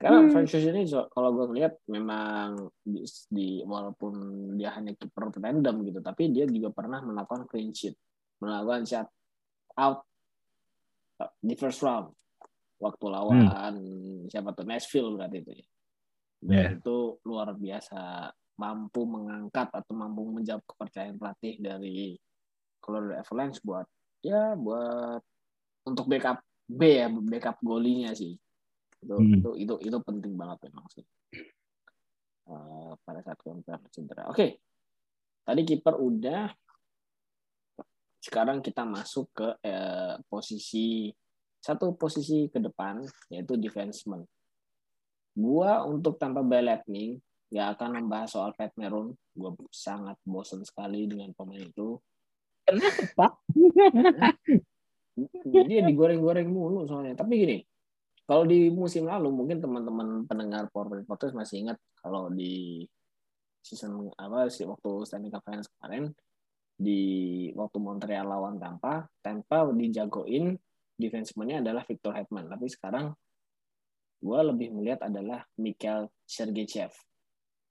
Karena 0.04 0.20
hmm. 0.20 0.32
Francis 0.36 0.68
ini 0.68 0.84
kalau 1.16 1.32
gue 1.32 1.64
lihat 1.64 1.80
memang 1.88 2.68
di, 2.84 3.08
di 3.32 3.48
walaupun 3.64 4.12
dia 4.60 4.76
hanya 4.76 4.92
kiper 5.00 5.32
random 5.40 5.80
gitu, 5.88 6.00
tapi 6.04 6.28
dia 6.28 6.44
juga 6.44 6.76
pernah 6.76 7.00
melakukan 7.00 7.48
clean 7.48 7.72
sheet, 7.72 7.96
melakukan 8.44 8.84
shot 8.84 9.08
out 9.80 10.04
di 11.40 11.56
first 11.56 11.80
round 11.80 12.12
waktu 12.84 13.06
lawan 13.08 13.48
hmm. 13.48 14.28
siapa 14.28 14.52
tuh 14.52 14.68
Nashville 14.68 15.16
berarti 15.16 15.40
itu 15.40 15.52
ya. 15.56 15.68
Dan 16.44 16.52
yeah. 16.52 16.72
itu 16.76 16.98
luar 17.24 17.56
biasa 17.56 18.28
mampu 18.58 19.02
mengangkat 19.10 19.70
atau 19.74 19.94
mampu 19.98 20.30
menjawab 20.30 20.62
kepercayaan 20.70 21.18
pelatih 21.18 21.58
dari 21.58 22.18
Colorado 22.78 23.18
Avalanche 23.18 23.64
buat 23.64 23.88
ya 24.24 24.54
buat 24.56 25.22
untuk 25.84 26.08
backup 26.08 26.40
B 26.64 26.82
ya 27.04 27.08
backup 27.12 27.58
golinya 27.60 28.12
sih. 28.16 28.36
Itu 29.04 29.16
hmm. 29.20 29.40
itu 29.40 29.50
itu 29.60 29.74
itu 29.92 29.98
penting 30.00 30.34
banget 30.40 30.70
memang 30.72 30.86
sih. 30.92 31.06
Uh, 32.44 32.92
pada 33.08 33.24
saat 33.24 33.40
counter 33.40 33.80
cedera. 33.88 34.28
Oke. 34.28 34.36
Okay. 34.36 34.50
tadi 35.44 35.62
kiper 35.68 35.96
udah. 36.00 36.52
Sekarang 38.24 38.64
kita 38.64 38.88
masuk 38.88 39.28
ke 39.36 39.48
uh, 39.68 40.16
posisi 40.32 41.12
satu 41.60 41.96
posisi 41.96 42.48
ke 42.48 42.60
depan 42.60 43.04
yaitu 43.32 43.60
defenseman. 43.60 44.24
Gua 45.36 45.84
untuk 45.84 46.16
tanpa 46.16 46.44
Lightning 46.44 47.20
ya 47.54 47.78
akan 47.78 48.02
membahas 48.02 48.34
soal 48.34 48.58
Pat 48.58 48.74
Meron 48.82 49.14
gua 49.38 49.54
sangat 49.70 50.18
bosan 50.26 50.66
sekali 50.66 51.06
dengan 51.06 51.30
pemain 51.38 51.62
itu. 51.62 52.02
Kenapa? 52.66 53.38
Dia 55.70 55.86
digoreng-goreng 55.86 56.50
mulu 56.50 56.90
soalnya. 56.90 57.14
Tapi 57.14 57.34
gini 57.38 57.58
kalau 58.24 58.48
di 58.48 58.72
musim 58.72 59.04
lalu 59.06 59.30
mungkin 59.30 59.60
teman-teman 59.60 60.24
pendengar 60.24 60.72
Power 60.72 61.04
Podcast 61.04 61.36
masih 61.36 61.68
ingat 61.68 61.78
kalau 62.00 62.32
di 62.32 62.88
season 63.60 64.12
apa 64.16 64.48
sih 64.48 64.64
waktu 64.64 64.92
Stanley 65.04 65.32
Cup 65.32 65.44
Finals 65.44 65.68
kemarin 65.76 66.12
di 66.74 67.02
waktu 67.54 67.78
Montreal 67.78 68.28
lawan 68.28 68.58
Tampa, 68.58 69.06
Tampa 69.22 69.70
dijagoin 69.76 70.56
defenseman-nya 70.98 71.62
adalah 71.62 71.84
Victor 71.86 72.16
Hetman. 72.16 72.48
Tapi 72.48 72.66
sekarang 72.72 73.12
gue 74.24 74.40
lebih 74.40 74.72
melihat 74.72 75.06
adalah 75.06 75.44
Mikhail 75.60 76.08
Sergeyev 76.24 76.96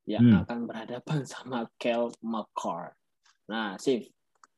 yang 0.06 0.24
hmm. 0.26 0.42
akan 0.46 0.58
berhadapan 0.66 1.18
sama 1.32 1.66
Kel 1.78 2.10
McCarr. 2.22 2.94
Nah, 3.50 3.76
Sif, 3.78 4.08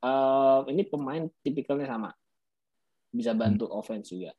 uh, 0.05 0.65
ini 0.69 0.85
pemain 0.87 1.25
tipikalnya 1.41 1.89
sama. 1.89 2.11
Bisa 3.15 3.33
bantu 3.33 3.69
hmm. 3.71 3.77
offense 3.77 4.11
juga. 4.11 4.33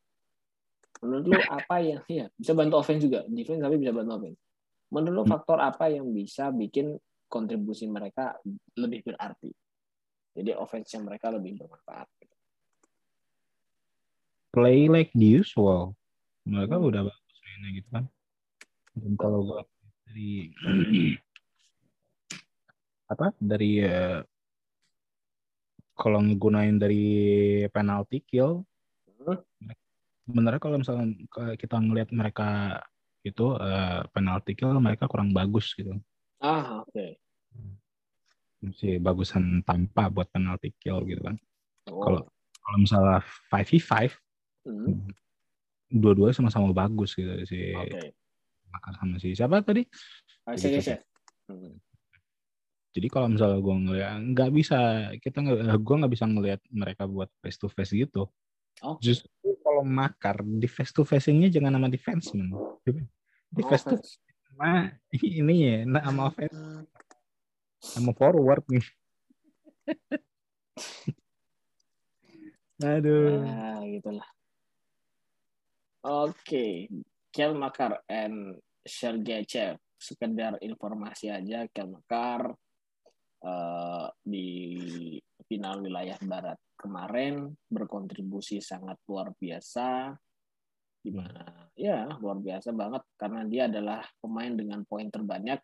Menurut 1.04 1.26
lu 1.28 1.40
apa 1.52 1.76
yang 1.84 2.02
ya 2.08 2.32
bisa 2.32 2.56
bantu 2.56 2.80
offense 2.80 3.04
juga, 3.04 3.28
defense 3.28 3.62
tapi 3.62 3.76
bisa 3.78 3.92
bantu 3.92 4.12
offense. 4.16 4.40
Menurut 4.94 5.14
lu 5.14 5.24
hmm. 5.28 5.32
faktor 5.36 5.58
apa 5.60 5.86
yang 5.92 6.08
bisa 6.16 6.50
bikin 6.56 6.96
kontribusi 7.28 7.86
mereka 7.90 8.40
lebih 8.80 9.04
berarti? 9.04 9.52
Jadi 10.36 10.52
offense 10.56 10.92
yang 10.96 11.08
mereka 11.08 11.32
lebih 11.32 11.60
bermanfaat. 11.60 12.08
Play 14.56 14.88
like 14.88 15.12
the 15.12 15.44
usual. 15.44 16.00
Mereka 16.48 16.80
hmm. 16.80 16.88
udah 16.88 17.02
bagus 17.08 17.40
ini 17.60 17.68
gitu 17.80 17.90
kan. 17.92 18.06
Dan 18.96 19.14
kalau 19.20 19.64
dari 20.16 20.48
apa 23.12 23.36
dari 23.36 23.84
uh, 23.84 24.24
kalau 26.00 26.24
ngegunain 26.24 26.80
dari 26.80 27.04
penalty 27.76 28.24
kill 28.24 28.64
hmm 29.20 29.44
sebenarnya 30.26 30.58
kalau 30.62 30.78
misalnya 30.82 31.06
kita 31.56 31.78
ngelihat 31.78 32.10
mereka 32.10 32.82
itu 33.26 33.58
uh, 33.58 34.06
penalti 34.14 34.58
kill 34.58 34.74
mereka 34.82 35.10
kurang 35.10 35.34
bagus 35.34 35.74
gitu. 35.74 35.98
Ah, 36.42 36.82
oke. 36.82 36.94
Okay. 36.94 37.12
Masih 38.62 38.98
bagusan 39.02 39.62
tanpa 39.62 40.10
buat 40.10 40.30
penalti 40.34 40.74
kill 40.82 41.06
gitu 41.06 41.22
kan. 41.22 41.38
Oh. 41.90 42.02
Kalau 42.02 42.22
kalau 42.66 42.78
misalnya 42.82 43.22
5v5 43.54 43.94
hmm. 44.66 45.14
dua-dua 45.94 46.34
sama-sama 46.34 46.74
bagus 46.74 47.14
gitu 47.14 47.30
si 47.46 47.78
okay. 47.78 48.10
Sama 48.84 49.16
si 49.20 49.36
siapa 49.36 49.62
tadi? 49.62 49.84
Ah, 50.46 50.56
si 50.58 50.72
gitu. 50.72 50.96
Hmm. 51.50 51.78
Jadi 52.96 53.08
kalau 53.12 53.28
misalnya 53.28 53.60
gue 53.60 53.76
ngeliat 53.76 54.16
nggak 54.32 54.50
bisa 54.56 55.12
kita 55.20 55.44
nggak 55.44 55.84
gue 55.84 55.96
nggak 56.00 56.14
bisa 56.16 56.26
ngelihat 56.32 56.62
mereka 56.72 57.04
buat 57.04 57.28
face 57.44 57.60
to 57.60 57.68
face 57.68 57.92
gitu. 57.92 58.32
Oh. 58.84 58.96
Justru 59.04 59.28
kalau 59.60 59.84
makar 59.84 60.40
di 60.44 60.68
face 60.68 60.96
to 60.96 61.04
facingnya 61.04 61.52
jangan 61.52 61.76
sama 61.76 61.92
defenseman. 61.92 62.56
Di 63.52 63.62
face 63.68 63.84
to 63.84 64.00
sama 64.56 64.96
ini 65.40 65.56
ya, 65.68 65.84
nah 65.84 66.02
sama 66.08 66.32
offense. 66.32 66.56
Sama 67.84 68.12
forward 68.16 68.64
nih. 68.72 68.86
Aduh. 72.84 73.40
Nah, 73.40 73.80
gitulah. 73.88 74.28
Oke, 76.06 76.38
okay. 76.38 76.74
Kel 77.36 77.52
Makar 77.52 78.00
and 78.08 78.56
Sergeyev. 78.88 79.76
Sekedar 80.00 80.56
informasi 80.64 81.28
aja, 81.28 81.68
Kel 81.68 81.92
Makar 81.92 82.56
uh, 83.44 84.08
di 84.24 84.48
final 85.44 85.84
wilayah 85.84 86.16
barat 86.24 86.56
kemarin 86.80 87.52
berkontribusi 87.68 88.64
sangat 88.64 88.96
luar 89.12 89.36
biasa 89.36 90.16
di 91.06 91.14
mana 91.14 91.70
ya 91.78 92.10
luar 92.18 92.42
biasa 92.42 92.74
banget 92.74 93.04
karena 93.14 93.46
dia 93.46 93.70
adalah 93.70 94.02
pemain 94.18 94.50
dengan 94.58 94.82
poin 94.90 95.06
terbanyak 95.06 95.62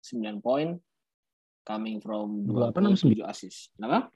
9 0.00 0.40
poin 0.40 0.80
coming 1.62 2.00
from 2.00 2.48
2 2.48 2.72
poin 2.72 2.96
7 2.96 3.20
assist. 3.28 3.70
Kenapa? 3.76 4.08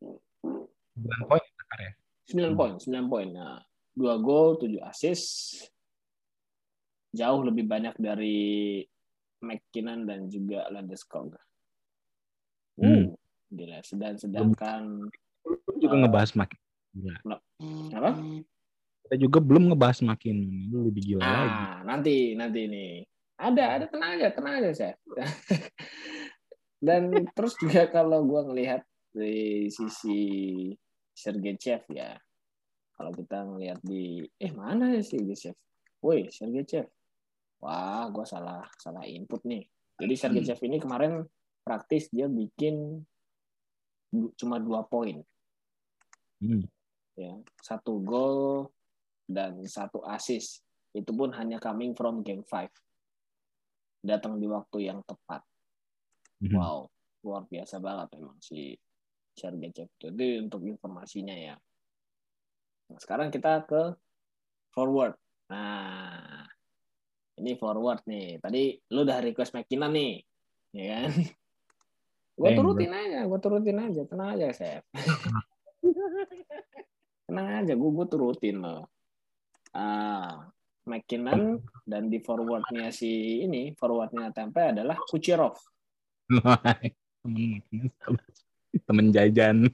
9 0.00 1.28
poin 1.28 1.42
ya? 1.42 1.92
9 2.26 2.54
poin, 2.58 2.72
9 2.78 3.12
poin. 3.12 3.28
Nah, 3.34 3.60
2 3.98 4.24
gol, 4.24 4.58
7 4.62 4.80
assist. 4.86 5.28
Jauh 7.16 7.40
lebih 7.40 7.64
banyak 7.64 7.96
dari 7.96 8.84
McKinnon 9.40 10.04
dan 10.04 10.28
juga 10.28 10.68
Landeskog. 10.68 11.32
Hmm. 12.76 13.16
Gila. 13.48 13.80
Sedang 13.80 14.20
sedangkan 14.20 15.08
juga 15.80 15.94
uh, 15.96 16.00
ngebahas 16.04 16.30
makin. 16.36 16.60
Apa? 17.92 18.10
Kita 19.06 19.16
juga 19.22 19.38
belum 19.38 19.72
ngebahas 19.72 20.02
makin 20.02 20.36
lebih 20.72 21.14
gila 21.14 21.22
ah, 21.22 21.30
lagi. 21.30 21.64
nanti 21.86 22.16
nanti 22.34 22.60
nih. 22.66 22.92
Ada 23.36 23.64
ada 23.78 23.84
tenang 23.86 24.10
aja 24.16 24.28
tenang 24.32 24.54
aja 24.60 24.70
saya. 24.72 24.94
Dan 26.86 27.12
terus 27.32 27.56
juga 27.56 27.88
kalau 27.88 28.24
gue 28.24 28.42
ngelihat 28.52 28.82
dari 29.16 29.72
sisi 29.72 30.20
Sergeyev 31.16 31.88
ya, 31.88 32.12
kalau 32.92 33.08
kita 33.16 33.40
ngelihat 33.48 33.80
di 33.80 34.28
eh 34.36 34.52
mana 34.52 34.92
ya 34.92 35.00
si 35.00 35.16
Sergeyev? 35.16 35.56
Woi 36.04 36.28
Sergeyev. 36.28 36.88
Wah, 37.60 38.08
gue 38.12 38.24
salah 38.28 38.64
salah 38.76 39.04
input 39.08 39.40
nih. 39.48 39.64
Jadi 39.96 40.14
Sergeyev 40.14 40.60
hmm. 40.60 40.68
ini 40.68 40.76
kemarin 40.76 41.12
praktis 41.64 42.12
dia 42.12 42.28
bikin 42.28 43.00
cuma 44.36 44.60
dua 44.60 44.84
poin. 44.84 45.24
Hmm. 46.40 46.68
Ya, 47.16 47.32
satu 47.64 48.04
gol 48.04 48.68
dan 49.24 49.64
satu 49.64 50.04
assist. 50.04 50.60
Itu 50.92 51.12
pun 51.16 51.32
hanya 51.36 51.56
coming 51.60 51.96
from 51.96 52.20
game 52.20 52.44
5. 52.44 52.68
Datang 54.04 54.36
di 54.36 54.46
waktu 54.48 54.92
yang 54.92 55.00
tepat. 55.04 55.40
Hmm. 56.44 56.52
Wow, 56.52 56.78
luar 57.24 57.48
biasa 57.48 57.80
banget 57.80 58.20
memang 58.20 58.36
si 58.44 58.76
Sergei 59.36 59.72
Jadi 59.72 60.40
untuk 60.40 60.64
informasinya 60.64 61.36
ya. 61.36 61.56
Nah, 62.86 62.98
sekarang 63.00 63.28
kita 63.32 63.64
ke 63.64 63.96
forward. 64.72 65.16
Nah, 65.52 66.44
ini 67.40 67.52
forward 67.56 68.02
nih. 68.08 68.40
Tadi 68.40 68.62
lu 68.92 69.04
udah 69.04 69.18
request 69.20 69.52
McKinnon 69.56 69.92
nih, 69.92 70.14
ya 70.72 70.84
kan? 70.92 71.10
Gue 72.36 72.52
turutin 72.52 72.92
aja, 72.92 73.24
gue 73.24 73.40
turutin 73.40 73.80
aja, 73.80 74.04
tenang 74.04 74.36
aja, 74.36 74.52
Chef. 74.52 74.84
tenang 77.24 77.64
aja, 77.64 77.72
gue 77.72 77.90
gue 77.96 78.06
turutin 78.12 78.60
loh. 78.60 78.92
Ah, 79.72 80.44
McKinnon 80.84 81.64
dan 81.88 82.12
di 82.12 82.20
forwardnya 82.20 82.92
si 82.92 83.40
ini 83.40 83.72
forwardnya 83.72 84.36
Tempe 84.36 84.76
adalah 84.76 85.00
Kucherov. 85.08 85.56
temen 86.28 87.64
temen 88.84 89.14
jajan. 89.14 89.70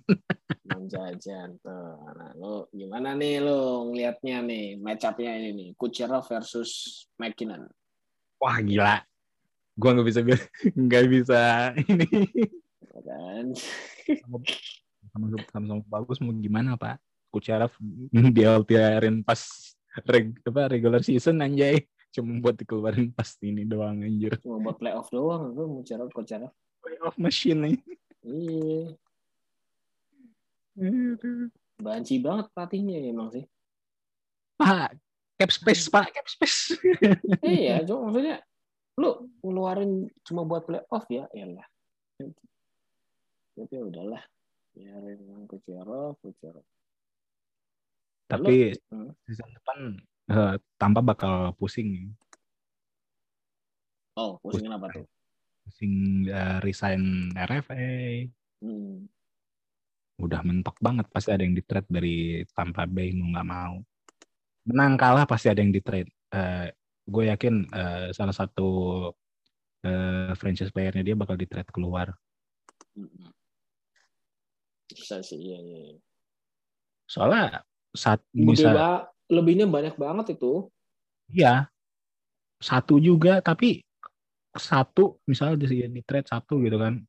Temen 0.63 0.85
jajan 0.87 1.59
tuh. 1.59 1.99
Nah, 2.15 2.33
lo 2.39 2.71
gimana 2.71 3.17
nih 3.17 3.43
lo 3.43 3.89
ngelihatnya 3.91 4.45
nih 4.47 4.65
match 4.79 5.09
up-nya 5.09 5.33
ini 5.41 5.51
nih 5.53 5.69
Kucherov 5.75 6.23
versus 6.29 7.05
McKinnon. 7.19 7.67
Wah 8.39 8.59
gila. 8.63 9.03
Gua 9.75 9.91
nggak 9.97 10.07
bisa 10.07 10.21
nggak 10.87 11.05
bisa 11.11 11.41
ini. 11.91 12.09
Kan? 13.03 13.57
Sama-sama 15.11 15.83
bagus 15.89 16.23
mau 16.23 16.31
gimana 16.37 16.79
pak? 16.79 17.03
Kucherov 17.33 17.73
dia 18.37 18.61
LTRin 18.61 19.25
pas 19.25 19.41
reg, 20.09 20.37
apa 20.45 20.73
regular 20.73 21.01
season 21.01 21.41
anjay 21.41 21.85
cuma 22.13 22.37
buat 22.45 22.57
dikeluarin 22.57 23.09
pas 23.09 23.29
ini 23.41 23.65
doang 23.65 24.05
anjir 24.05 24.37
cuma 24.45 24.61
buat 24.61 24.77
playoff 24.77 25.09
doang 25.09 25.57
gue 25.57 25.65
mau 25.65 25.81
cara 25.81 26.05
cara 26.29 26.49
playoff 26.85 27.17
machine 27.17 27.61
nih 27.65 27.77
iya. 28.27 28.95
Banci 31.83 32.23
banget 32.23 32.47
pelatihnya 32.55 33.03
emang 33.11 33.29
sih. 33.31 33.45
Pak 34.57 34.97
cap 35.43 35.51
space 35.51 35.91
pak. 35.91 36.07
Cap 36.15 36.27
space. 36.31 36.79
Iya 37.43 37.83
cuma 37.83 38.09
maksudnya 38.11 38.39
lu 39.01 39.27
ngeluarin 39.43 40.07
cuma 40.23 40.47
buat 40.47 40.63
playoff 40.63 41.05
ya 41.11 41.27
ya 41.35 41.51
lah. 41.51 41.67
Tapi 43.59 43.73
ya 43.75 43.83
udahlah 43.83 44.23
biarin 44.73 45.51
Kucherov 45.51 46.15
Kucherov. 46.23 46.63
Tapi 48.31 48.73
hmm. 48.73 49.13
season 49.27 49.51
depan 49.51 49.79
uh, 50.31 50.55
tanpa 50.79 51.03
bakal 51.03 51.53
pusing. 51.59 52.15
Oh, 54.17 54.39
pusing 54.45 54.71
apa 54.71 54.93
tuh? 54.93 55.05
Pusing 55.63 56.27
uh, 56.31 56.59
resign 56.63 57.33
RFA. 57.35 58.27
Hmm. 58.63 59.07
Udah 60.19 60.41
mentok 60.47 60.79
banget 60.79 61.07
pasti 61.11 61.31
ada 61.35 61.43
yang 61.43 61.55
di 61.55 61.63
trade 61.65 61.89
dari 61.91 62.47
Tampa 62.55 62.87
Bay 62.87 63.15
mau 63.15 63.31
nggak 63.33 63.49
mau. 63.49 63.75
Menang 64.67 64.95
kalah 64.95 65.27
pasti 65.27 65.51
ada 65.51 65.63
yang 65.63 65.75
di 65.75 65.83
trade. 65.83 66.11
Uh, 66.33 66.71
gue 67.07 67.25
yakin 67.31 67.67
uh, 67.75 68.09
salah 68.15 68.35
satu 68.35 68.69
uh, 69.87 70.33
franchise 70.39 70.71
playernya 70.71 71.03
dia 71.03 71.17
bakal 71.19 71.35
di 71.35 71.47
trade 71.47 71.71
keluar. 71.75 72.15
Hmm. 72.95 73.31
Bisa 74.93 75.25
sih, 75.25 75.41
iya, 75.41 75.59
iya. 75.59 75.79
iya. 75.95 76.01
Soalnya 77.09 77.65
saat 77.93 78.21
bisa 78.33 78.73
ba 78.73 78.91
lebihnya 79.29 79.69
banyak 79.69 79.97
banget 79.97 80.37
itu. 80.37 80.69
Iya. 81.33 81.69
Satu 82.63 83.01
juga 83.03 83.41
tapi 83.43 83.83
satu 84.57 85.21
misalnya 85.25 85.65
di, 85.65 86.01
trade 86.05 86.29
satu 86.29 86.61
gitu 86.61 86.77
kan. 86.77 87.01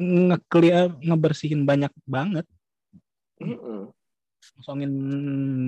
Ngekliar 0.00 1.00
ngebersihin 1.00 1.64
banyak 1.64 1.92
banget. 2.04 2.46
Mm 3.40 3.94
kosongin 4.52 4.92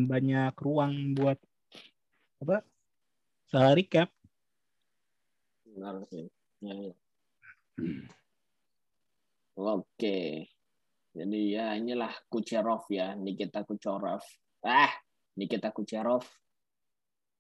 banyak 0.05 0.53
ruang 0.61 1.17
buat 1.17 1.41
apa 2.45 2.61
salary 3.49 3.89
cap. 3.89 4.13
Benar 5.65 6.05
sih. 6.13 6.29
Ya, 6.61 6.75
ya. 6.77 6.95
oke. 9.57 10.19
Jadi 11.17 11.41
ya 11.57 11.73
inilah 11.81 12.13
Kucherov 12.29 12.85
ya, 12.93 13.17
Nikita 13.17 13.65
Kucherov. 13.65 14.21
Ah, 14.61 14.93
Nikita 15.41 15.73
Kucherov 15.73 16.29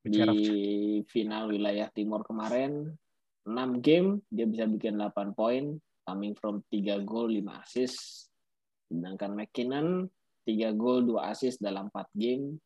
di 0.06 1.02
final 1.10 1.50
wilayah 1.50 1.90
timur 1.90 2.22
kemarin 2.22 2.94
6 3.46 3.82
game 3.82 4.22
dia 4.30 4.46
bisa 4.46 4.66
bikin 4.66 4.98
8 4.98 5.34
poin 5.34 5.78
coming 6.06 6.34
from 6.38 6.62
3 6.70 7.02
gol 7.02 7.30
5 7.30 7.62
assist. 7.62 8.30
Sedangkan 8.86 9.34
McKinnon 9.34 10.06
3 10.46 10.78
gol 10.78 11.02
2 11.02 11.30
assist 11.30 11.58
dalam 11.58 11.90
4 11.90 12.06
game 12.14 12.58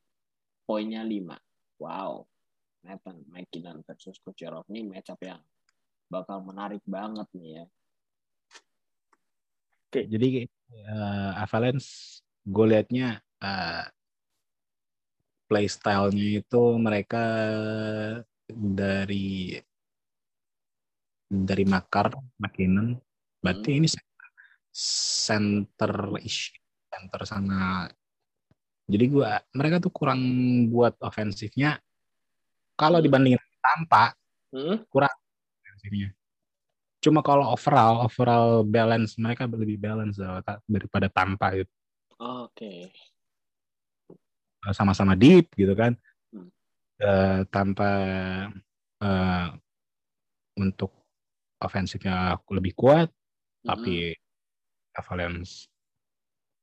poinnya 0.68 1.04
5 1.04 1.80
wow. 1.80 2.24
Nathan 2.80 3.20
McKinnon 3.28 3.84
versus 3.84 4.16
Kucherov 4.24 4.64
ini 4.72 4.88
matchup 4.88 5.20
yang 5.20 5.40
bakal 6.08 6.40
menarik 6.40 6.80
banget 6.88 7.28
nih 7.36 7.60
ya. 7.60 7.64
Oke, 9.90 10.06
jadi 10.06 10.46
uh, 10.88 11.42
Avalanche 11.44 12.22
gue 12.46 12.66
liatnya 12.72 13.20
uh, 13.42 13.84
playstyle-nya 15.50 16.46
itu 16.46 16.62
mereka 16.78 17.26
dari 18.46 19.58
dari 21.26 21.64
Makar, 21.66 22.14
McKinnon, 22.38 22.94
berarti 23.42 23.70
hmm. 23.74 23.78
ini 23.82 23.88
center 24.70 25.94
ish, 26.22 26.54
center 26.86 27.20
sana. 27.26 27.90
Jadi 28.86 29.04
gua 29.10 29.38
mereka 29.54 29.82
tuh 29.82 29.90
kurang 29.90 30.22
buat 30.70 30.94
ofensifnya. 31.02 31.78
Kalau 32.78 33.02
hmm. 33.02 33.06
dibandingin 33.06 33.42
Tampa, 33.58 34.14
hmm? 34.54 34.86
kurang 34.86 35.14
ofensifnya. 35.62 36.14
Cuma 37.00 37.22
kalau 37.26 37.50
overall, 37.50 38.06
overall 38.06 38.62
balance 38.62 39.18
mereka 39.18 39.50
lebih 39.50 39.78
balance 39.78 40.18
daripada 40.66 41.10
tanpa 41.10 41.58
itu. 41.58 41.70
Oke. 42.18 42.50
Okay. 42.54 42.78
Eh, 44.60 44.74
sama-sama 44.76 45.16
deep 45.16 45.48
gitu 45.56 45.72
kan. 45.72 45.96
Hmm. 46.32 46.48
Uh, 47.00 47.40
tanpa 47.48 47.90
uh, 49.00 49.48
untuk 50.60 50.92
ofensifnya 51.60 52.36
lebih 52.52 52.76
kuat, 52.76 53.08
hmm. 53.08 53.66
tapi 53.72 54.12
Avalanche 54.92 55.70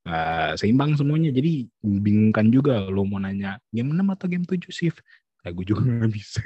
uh, 0.06 0.54
seimbang 0.54 0.94
semuanya. 0.94 1.34
Jadi 1.34 1.66
bingungkan 1.82 2.54
juga 2.54 2.86
lo 2.86 3.02
mau 3.02 3.18
nanya 3.18 3.58
game 3.74 3.90
6 3.90 4.14
atau 4.14 4.28
game 4.30 4.46
7 4.46 4.70
shift. 4.70 5.02
Kayak 5.42 5.54
gue 5.58 5.66
juga 5.66 5.82
nggak 5.90 6.14
bisa. 6.14 6.42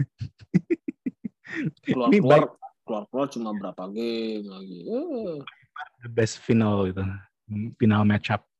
Keluar-keluar 1.84 2.56
keluar-keluar 2.88 3.28
cuma 3.28 3.52
berapa 3.60 3.84
game 3.92 4.48
lagi. 4.48 4.80
Uh. 4.88 5.44
The 6.02 6.10
best 6.12 6.40
final 6.44 6.88
itu, 6.88 7.04
final 7.76 8.08
matchup. 8.08 8.51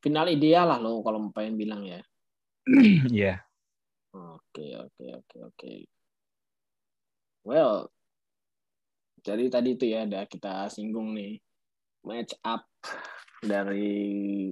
Final 0.00 0.32
ideal 0.32 0.64
lah 0.68 0.78
lo 0.80 1.04
kalau 1.04 1.28
pengen 1.32 1.56
bilang 1.60 1.82
ya. 1.84 2.00
Iya. 3.08 3.08
yeah. 3.08 3.38
Oke 4.10 4.74
oke 4.74 5.04
oke 5.22 5.36
oke. 5.46 5.72
Well, 7.46 7.88
jadi 9.22 9.48
tadi 9.48 9.78
itu 9.78 9.86
ya 9.86 10.04
udah 10.04 10.26
kita 10.26 10.66
singgung 10.68 11.14
nih 11.14 11.38
match 12.02 12.34
up 12.42 12.66
dari 13.40 14.50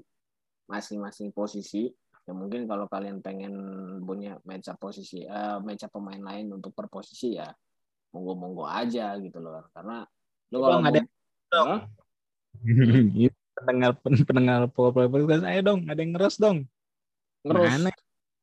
masing-masing 0.71 1.35
posisi. 1.35 1.91
Ya 2.29 2.33
mungkin 2.37 2.69
kalau 2.69 2.85
kalian 2.87 3.25
pengen 3.25 3.57
punya 4.05 4.37
match 4.45 4.69
up 4.69 4.77
posisi, 4.79 5.25
uh, 5.25 5.59
match 5.65 5.89
up 5.89 5.93
pemain 5.97 6.21
lain 6.21 6.53
untuk 6.53 6.77
per 6.77 6.87
posisi 6.93 7.35
ya 7.41 7.49
monggo-monggo 8.13 8.65
aja 8.65 9.17
gitu 9.21 9.39
loh 9.41 9.69
karena 9.73 10.05
lo 10.53 10.57
kalau 10.65 10.81
ada 10.81 11.01
pendengar 13.61 13.91
pendengar 14.29 14.61
podcast 14.71 15.43
saya 15.43 15.61
dong 15.61 15.87
ada 15.91 16.01
yang 16.01 16.13
ngeres 16.15 16.37
dong. 16.39 16.65
Ngeres 17.43 17.73
Mana? 17.75 17.91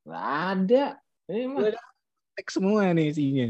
nggak 0.06 0.28
ada. 0.52 0.84
Ini 1.26 1.46
mah 1.50 1.74
teks 2.36 2.60
semua 2.60 2.92
nih 2.92 3.16
isinya 3.16 3.46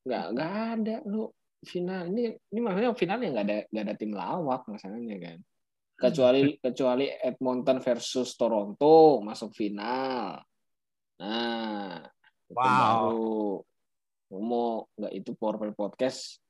nggak 0.00 0.24
nggak 0.34 0.52
ada 0.74 0.96
lo 1.06 1.36
final 1.60 2.08
ini 2.08 2.32
ini 2.32 2.60
maksudnya 2.64 2.90
finalnya 2.96 3.28
nggak 3.36 3.46
ada 3.46 3.58
nggak 3.68 3.84
ada 3.84 3.94
tim 3.94 4.12
lawak 4.16 4.62
masalahnya 4.66 5.16
kan? 5.20 5.38
Kecuali 6.00 6.56
kecuali 6.56 7.06
Edmonton 7.12 7.78
versus 7.84 8.32
Toronto 8.34 9.20
masuk 9.20 9.52
final. 9.52 10.40
Nah 11.20 12.00
wow. 12.50 12.58
baru. 12.58 13.60
Mau 14.40 14.88
nggak 14.96 15.12
itu 15.14 15.30
powerpoint 15.36 15.76
podcast 15.76 16.40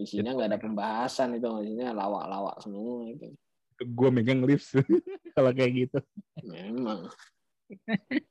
isinya 0.00 0.34
nggak 0.34 0.50
ada 0.54 0.60
pembahasan 0.60 1.36
itu 1.36 1.46
isinya 1.64 1.92
lawak-lawak 1.92 2.56
semua 2.62 3.08
itu 3.10 3.34
gue 3.82 4.08
megang 4.14 4.46
lips 4.46 4.78
kalau 5.34 5.50
kayak 5.50 5.72
gitu 5.88 5.98
memang 6.46 7.10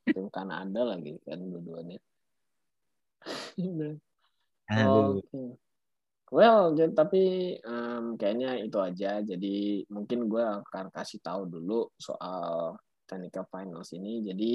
itu 0.08 0.22
kan 0.32 0.48
ada 0.48 0.94
lagi 0.94 1.20
kan 1.26 1.38
dua-duanya 1.38 2.00
Oke. 4.64 5.20
Okay. 5.28 5.48
Well, 6.32 6.74
tapi 6.96 7.54
um, 7.62 8.16
kayaknya 8.18 8.58
itu 8.64 8.78
aja. 8.80 9.22
Jadi 9.22 9.84
mungkin 9.92 10.26
gue 10.26 10.42
akan 10.42 10.90
kasih 10.90 11.20
tahu 11.22 11.46
dulu 11.46 11.86
soal 11.94 12.74
technical 13.06 13.46
finals 13.52 13.92
ini. 13.94 14.24
Jadi 14.24 14.54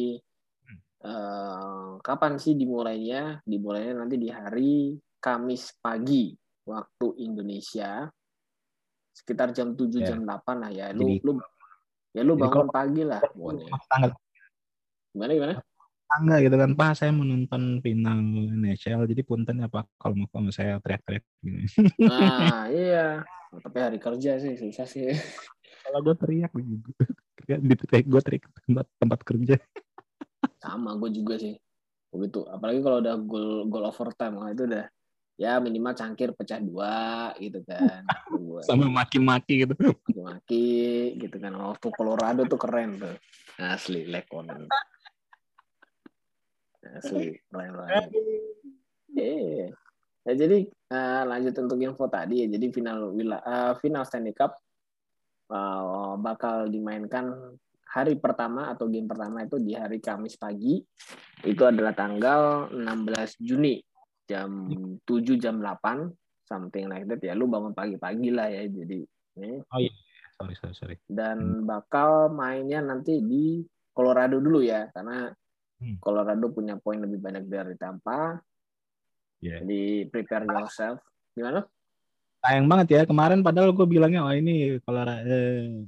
uh, 1.06 2.02
kapan 2.02 2.36
sih 2.42 2.58
dimulainya? 2.58 3.40
Dimulainya 3.46 4.02
nanti 4.04 4.16
di 4.18 4.30
hari 4.34 4.98
Kamis 5.20 5.76
pagi 5.80 6.32
waktu 6.70 7.08
Indonesia 7.26 8.06
sekitar 9.10 9.52
jam 9.52 9.74
7 9.74 9.90
yeah. 10.00 10.14
jam 10.14 10.22
8 10.24 10.62
lah 10.62 10.72
ya. 10.72 10.88
Lu 10.94 11.10
Jadi, 11.10 11.26
lu 11.26 11.32
ya 12.14 12.22
lu 12.22 12.34
bangun 12.38 12.70
pagi 12.70 13.02
lah. 13.04 13.22
Tanggal 13.90 14.14
Gimana 15.14 15.32
gimana? 15.34 15.54
Tangga 16.10 16.42
gitu 16.42 16.56
kan, 16.58 16.74
Pak 16.74 16.92
saya 16.98 17.14
menonton 17.14 17.86
final 17.86 18.18
NHL, 18.58 19.06
jadi 19.06 19.22
punten 19.22 19.62
ya 19.62 19.70
Pak 19.70 19.94
kalau 20.02 20.18
mau 20.18 20.28
kalau 20.34 20.50
saya 20.50 20.82
teriak-teriak 20.82 21.22
gini. 21.38 21.70
Nah, 22.02 22.66
iya. 22.74 23.22
Tapi 23.54 23.78
hari 23.78 24.00
kerja 24.02 24.42
sih 24.42 24.58
susah 24.58 24.90
sih. 24.90 25.14
kalau 25.86 26.02
gue 26.06 26.16
teriak 26.18 26.50
gitu. 26.58 26.90
Di 27.46 27.76
teriak 27.78 28.06
gue 28.10 28.22
teriak 28.26 28.44
tempat, 28.66 28.86
tempat 28.98 29.20
kerja. 29.22 29.56
Sama 30.58 30.98
gue 30.98 31.14
juga 31.14 31.38
sih. 31.38 31.54
Begitu. 32.10 32.42
Apalagi 32.50 32.82
kalau 32.82 32.98
udah 33.06 33.16
gol 33.22 33.50
gol 33.70 33.86
overtime, 33.86 34.34
wah 34.42 34.50
itu 34.50 34.66
udah 34.66 34.86
ya 35.40 35.56
minimal 35.64 35.96
cangkir 35.96 36.36
pecah 36.36 36.60
dua 36.60 37.32
gitu 37.40 37.64
kan. 37.64 38.04
Sama 38.68 38.92
maki-maki 38.92 39.64
gitu. 39.64 39.74
Maki-maki 39.80 40.68
gitu 41.16 41.38
kan. 41.40 41.56
Waktu 41.56 41.88
Colorado 41.96 42.44
tuh 42.44 42.60
keren 42.60 43.00
tuh. 43.00 43.16
Asli 43.56 44.04
Lekonen. 44.04 44.68
Asli 46.84 47.40
keren 47.48 47.72
banget. 47.72 48.04
Iya. 49.16 49.72
Ya, 50.28 50.34
jadi 50.36 50.68
uh, 50.92 51.24
lanjut 51.24 51.56
untuk 51.56 51.80
info 51.80 52.12
tadi 52.12 52.44
ya. 52.44 52.48
Jadi 52.52 52.76
final 52.76 53.16
uh, 53.16 53.74
final 53.80 54.04
Stanley 54.04 54.36
Cup 54.36 54.60
uh, 55.56 56.20
bakal 56.20 56.68
dimainkan 56.68 57.56
hari 57.90 58.20
pertama 58.20 58.76
atau 58.76 58.92
game 58.92 59.08
pertama 59.08 59.48
itu 59.48 59.56
di 59.56 59.72
hari 59.72 60.04
Kamis 60.04 60.36
pagi. 60.36 60.84
Itu 61.48 61.64
adalah 61.64 61.96
tanggal 61.96 62.76
16 62.76 63.40
Juni 63.40 63.80
jam 64.30 64.70
7 64.70 65.42
jam 65.42 65.58
8 65.58 66.46
something 66.46 66.86
like 66.86 67.10
that 67.10 67.22
ya. 67.26 67.34
Lu 67.34 67.50
bangun 67.50 67.74
pagi-pagi 67.74 68.30
lah 68.30 68.54
ya. 68.54 68.70
Jadi 68.70 69.02
ini. 69.42 69.58
Oh 69.74 69.80
iya. 69.82 69.94
Sorry, 70.38 70.54
sorry, 70.56 70.76
sorry. 70.78 70.96
Dan 71.10 71.66
bakal 71.66 72.30
mainnya 72.30 72.86
nanti 72.86 73.18
di 73.20 73.66
Colorado 73.92 74.38
dulu 74.38 74.62
ya 74.62 74.88
karena 74.94 75.34
Hmm. 75.80 75.96
Colorado 76.04 76.52
punya 76.52 76.76
poin 76.76 77.00
lebih 77.00 77.24
banyak 77.24 77.48
dari 77.48 77.76
Tampa. 77.80 78.36
Yeah. 79.40 79.64
Jadi 79.64 80.12
prepare 80.12 80.44
yourself. 80.44 81.00
Gimana? 81.32 81.64
Sayang 82.44 82.68
banget 82.68 82.88
ya 82.92 83.02
kemarin 83.08 83.44
padahal 83.44 83.72
gue 83.72 83.88
bilangnya 83.88 84.24
oh 84.24 84.36
ini 84.36 84.80
Colorado 84.84 85.24
eh, 85.28 85.84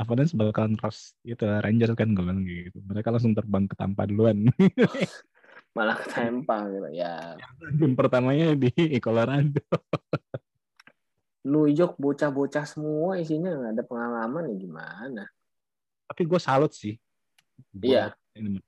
apa 0.00 0.10
dan 0.16 0.28
bakalan 0.32 0.76
ras 0.80 1.12
itu 1.24 1.44
Rangers 1.44 1.92
kan 1.92 2.16
gue 2.16 2.24
bilang 2.24 2.44
gitu. 2.48 2.80
Mereka 2.88 3.12
langsung 3.12 3.36
terbang 3.36 3.68
ke 3.68 3.76
Tampa 3.76 4.08
duluan. 4.08 4.48
Malah 5.72 5.96
ke 5.96 6.06
Tampa 6.12 6.68
gitu 6.68 6.88
ya. 6.92 7.36
Game 7.76 7.96
pertamanya 7.96 8.52
di 8.52 8.70
Colorado. 9.04 9.60
New 11.42 11.66
York 11.66 11.98
bocah-bocah 11.98 12.64
semua 12.68 13.18
isinya 13.18 13.50
nggak 13.50 13.72
ada 13.74 13.84
pengalaman 13.84 14.52
ya 14.52 14.56
gimana? 14.56 15.24
Tapi 16.06 16.22
gue 16.28 16.40
salut 16.40 16.70
sih. 16.70 17.00
Iya. 17.80 18.14
Ini 18.36 18.62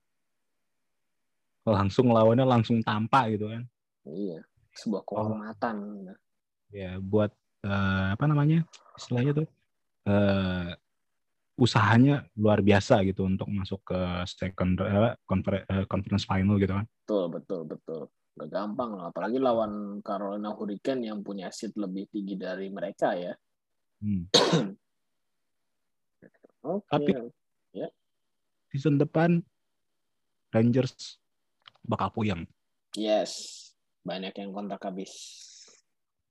langsung 1.65 2.13
lawannya 2.13 2.45
langsung 2.45 2.77
tampak 2.85 3.35
gitu 3.35 3.49
kan 3.49 3.65
iya 4.05 4.45
sebuah 4.77 5.01
kehormatan 5.01 5.75
oh. 6.13 6.17
ya 6.69 7.01
buat 7.01 7.33
uh, 7.65 8.13
apa 8.13 8.25
namanya 8.29 8.61
istilahnya 8.93 9.43
tuh 9.43 9.47
uh, 10.05 10.69
usahanya 11.55 12.27
luar 12.35 12.59
biasa 12.59 13.07
gitu 13.07 13.23
untuk 13.23 13.47
masuk 13.47 13.79
ke 13.87 13.99
second 14.27 14.75
uh, 14.83 15.15
conference 15.87 16.27
final 16.27 16.59
gitu 16.59 16.75
kan 16.75 16.83
betul 17.07 17.31
betul 17.31 17.61
betul 17.63 18.01
gak 18.35 18.51
gampang 18.51 18.99
lah 18.99 19.15
apalagi 19.15 19.39
lawan 19.39 20.03
Carolina 20.03 20.51
Hurricane 20.51 21.07
yang 21.07 21.23
punya 21.23 21.47
seat 21.55 21.71
lebih 21.79 22.11
tinggi 22.11 22.35
dari 22.35 22.67
mereka 22.67 23.15
ya 23.15 23.31
hmm. 24.03 24.27
okay. 26.75 26.91
tapi 26.91 27.11
ya 27.71 27.87
season 28.75 28.99
depan 28.99 29.39
Rangers 30.55 31.19
bakal 31.83 32.15
puyeng. 32.15 32.47
Yes, 32.95 33.59
banyak 34.07 34.31
yang 34.39 34.55
kontrak 34.55 34.79
habis. 34.87 35.11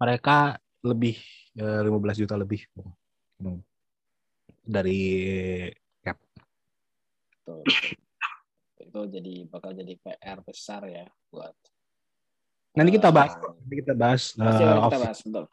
Mereka 0.00 0.56
lebih 0.80 1.20
eh, 1.60 1.80
15 1.84 2.24
juta 2.24 2.40
lebih 2.40 2.64
dari 4.64 5.00
cap. 6.00 6.16
Betul. 7.44 7.62
itu 8.84 9.00
jadi 9.10 9.34
bakal 9.50 9.74
jadi 9.74 9.94
PR 10.00 10.38
besar 10.40 10.86
ya 10.88 11.04
buat. 11.28 11.54
Nanti 12.74 12.90
kita 12.98 13.14
bahas. 13.14 13.38
Uh, 13.38 13.54
nanti 13.54 13.74
kita 13.84 13.94
bahas. 13.94 14.22
Uh, 14.34 14.50
kita 14.90 14.98
bahas 14.98 15.18
betul. 15.22 15.44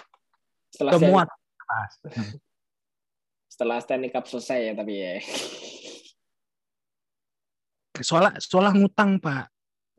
Setelah 0.71 0.91
semua. 0.97 1.21
Setelah 3.51 3.77
Stanley 3.83 4.09
Cup 4.09 4.25
selesai 4.25 4.71
ya 4.71 4.73
tapi 4.73 4.93
ya. 4.97 5.19
Soalnya 8.01 8.39
soalnya 8.41 8.73
ngutang 8.79 9.21
pak. 9.21 9.51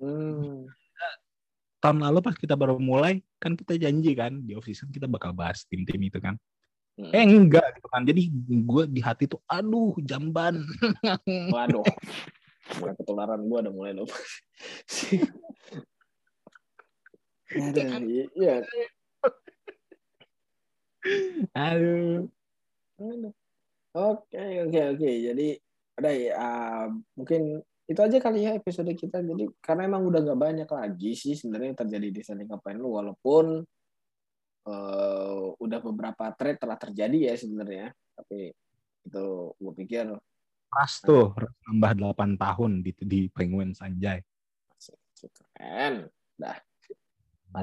Hmm. 0.03 0.67
Tahun 1.83 1.99
lalu 1.99 2.19
pas 2.23 2.35
kita 2.39 2.55
baru 2.55 2.79
mulai, 2.79 3.23
kan 3.43 3.59
kita 3.59 3.75
janji 3.75 4.15
kan 4.15 4.39
di 4.39 4.55
off 4.55 4.67
season 4.67 4.91
kita 4.95 5.11
bakal 5.11 5.35
bahas 5.35 5.67
tim-tim 5.67 5.99
itu 5.99 6.19
kan. 6.19 6.39
Hmm. 6.93 7.13
Eh 7.13 7.25
enggak 7.25 7.67
gitu 7.81 7.89
kan. 7.89 8.03
Jadi 8.05 8.29
gue 8.45 8.85
di 8.89 9.01
hati 9.01 9.25
tuh, 9.25 9.41
aduh 9.49 9.97
jamban. 10.05 10.61
Waduh. 11.27 11.85
Mulai 12.79 12.95
ketularan 12.95 13.41
gue 13.43 13.59
udah 13.59 13.75
mulai 13.75 13.93
lupa. 13.93 14.17
Ada, 17.53 18.01
iya. 18.33 18.65
Aduh. 21.53 22.31
Oke, 23.93 24.45
oke, 24.65 24.81
oke. 24.95 25.11
Jadi 25.11 25.49
ada 25.99 26.11
ya, 26.17 26.33
uh, 26.39 26.87
mungkin 27.19 27.61
itu 27.85 28.01
aja 28.01 28.17
kali 28.23 28.47
ya 28.47 28.57
episode 28.57 28.89
kita 28.97 29.21
jadi 29.21 29.45
karena 29.61 29.91
emang 29.91 30.09
udah 30.09 30.23
nggak 30.25 30.41
banyak 30.41 30.69
lagi 30.71 31.13
sih 31.13 31.37
sebenarnya 31.37 31.75
yang 31.75 31.81
terjadi 31.85 32.09
di 32.09 32.21
Standing 32.25 32.49
Cup 32.49 32.65
Final 32.65 32.89
walaupun 32.89 33.67
uh, 34.67 35.55
udah 35.59 35.81
beberapa 35.83 36.31
trade 36.35 36.59
telah 36.61 36.79
terjadi 36.79 37.33
ya 37.33 37.35
sebenarnya. 37.39 37.87
Tapi 38.15 38.53
itu 39.03 39.27
gue 39.59 39.73
pikir 39.83 40.07
pas 40.73 40.93
tuh 41.05 41.37
nambah 41.69 42.17
8 42.17 42.41
tahun 42.41 42.81
di 42.81 42.93
di 43.05 43.21
Penguins 43.29 43.83
anjay. 43.85 44.25
Keren. 45.23 46.11
Dah. 46.35 46.59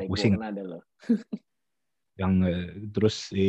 Pusing 0.08 0.38
ada 0.40 0.62
lo. 0.64 0.80
Yang 2.20 2.34
eh, 2.48 2.68
terus 2.94 3.16
si 3.34 3.48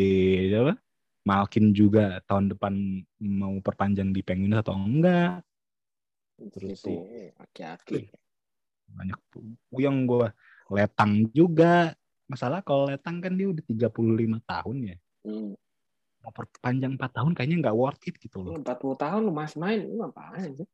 apa? 0.57 0.75
Malkin 1.21 1.77
juga 1.77 2.25
tahun 2.25 2.57
depan 2.57 2.75
mau 3.21 3.53
perpanjang 3.61 4.11
di 4.11 4.25
Penguins 4.25 4.65
atau 4.65 4.73
enggak? 4.73 5.45
Terus 6.41 6.81
itu 6.81 7.05
aki-aki. 7.37 8.09
Banyak 8.89 9.21
yang 9.77 10.09
gue 10.09 10.33
letang 10.73 11.29
juga 11.37 11.93
masalah 12.31 12.63
kalau 12.63 12.87
letang 12.87 13.19
kan 13.19 13.35
dia 13.35 13.51
udah 13.51 13.65
35 13.67 13.91
tahun 14.47 14.77
ya. 14.95 14.97
Hmm. 15.27 15.53
mau 16.21 16.37
perpanjang 16.37 17.01
4 17.01 17.17
tahun 17.17 17.33
kayaknya 17.33 17.57
nggak 17.65 17.77
worth 17.77 18.05
it 18.05 18.17
gitu 18.21 18.45
loh. 18.45 18.61
40 18.61 18.69
tahun 19.03 19.21
lu 19.25 19.33
masih 19.33 19.57
main 19.57 19.81
lu 19.83 20.05
ngapain 20.05 20.53
sih? 20.53 20.69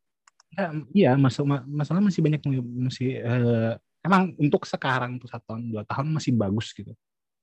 Ya, 0.55 0.67
iya 0.91 1.11
masalah 1.15 1.63
masalah 1.67 2.03
masih 2.03 2.19
banyak 2.19 2.43
masih 2.87 3.23
uh, 3.23 3.73
emang 4.03 4.35
untuk 4.43 4.67
sekarang 4.67 5.23
tuh 5.23 5.31
satu 5.31 5.55
tahun 5.55 5.63
dua 5.71 5.83
tahun 5.87 6.07
masih 6.19 6.35
bagus 6.35 6.75
gitu. 6.75 6.91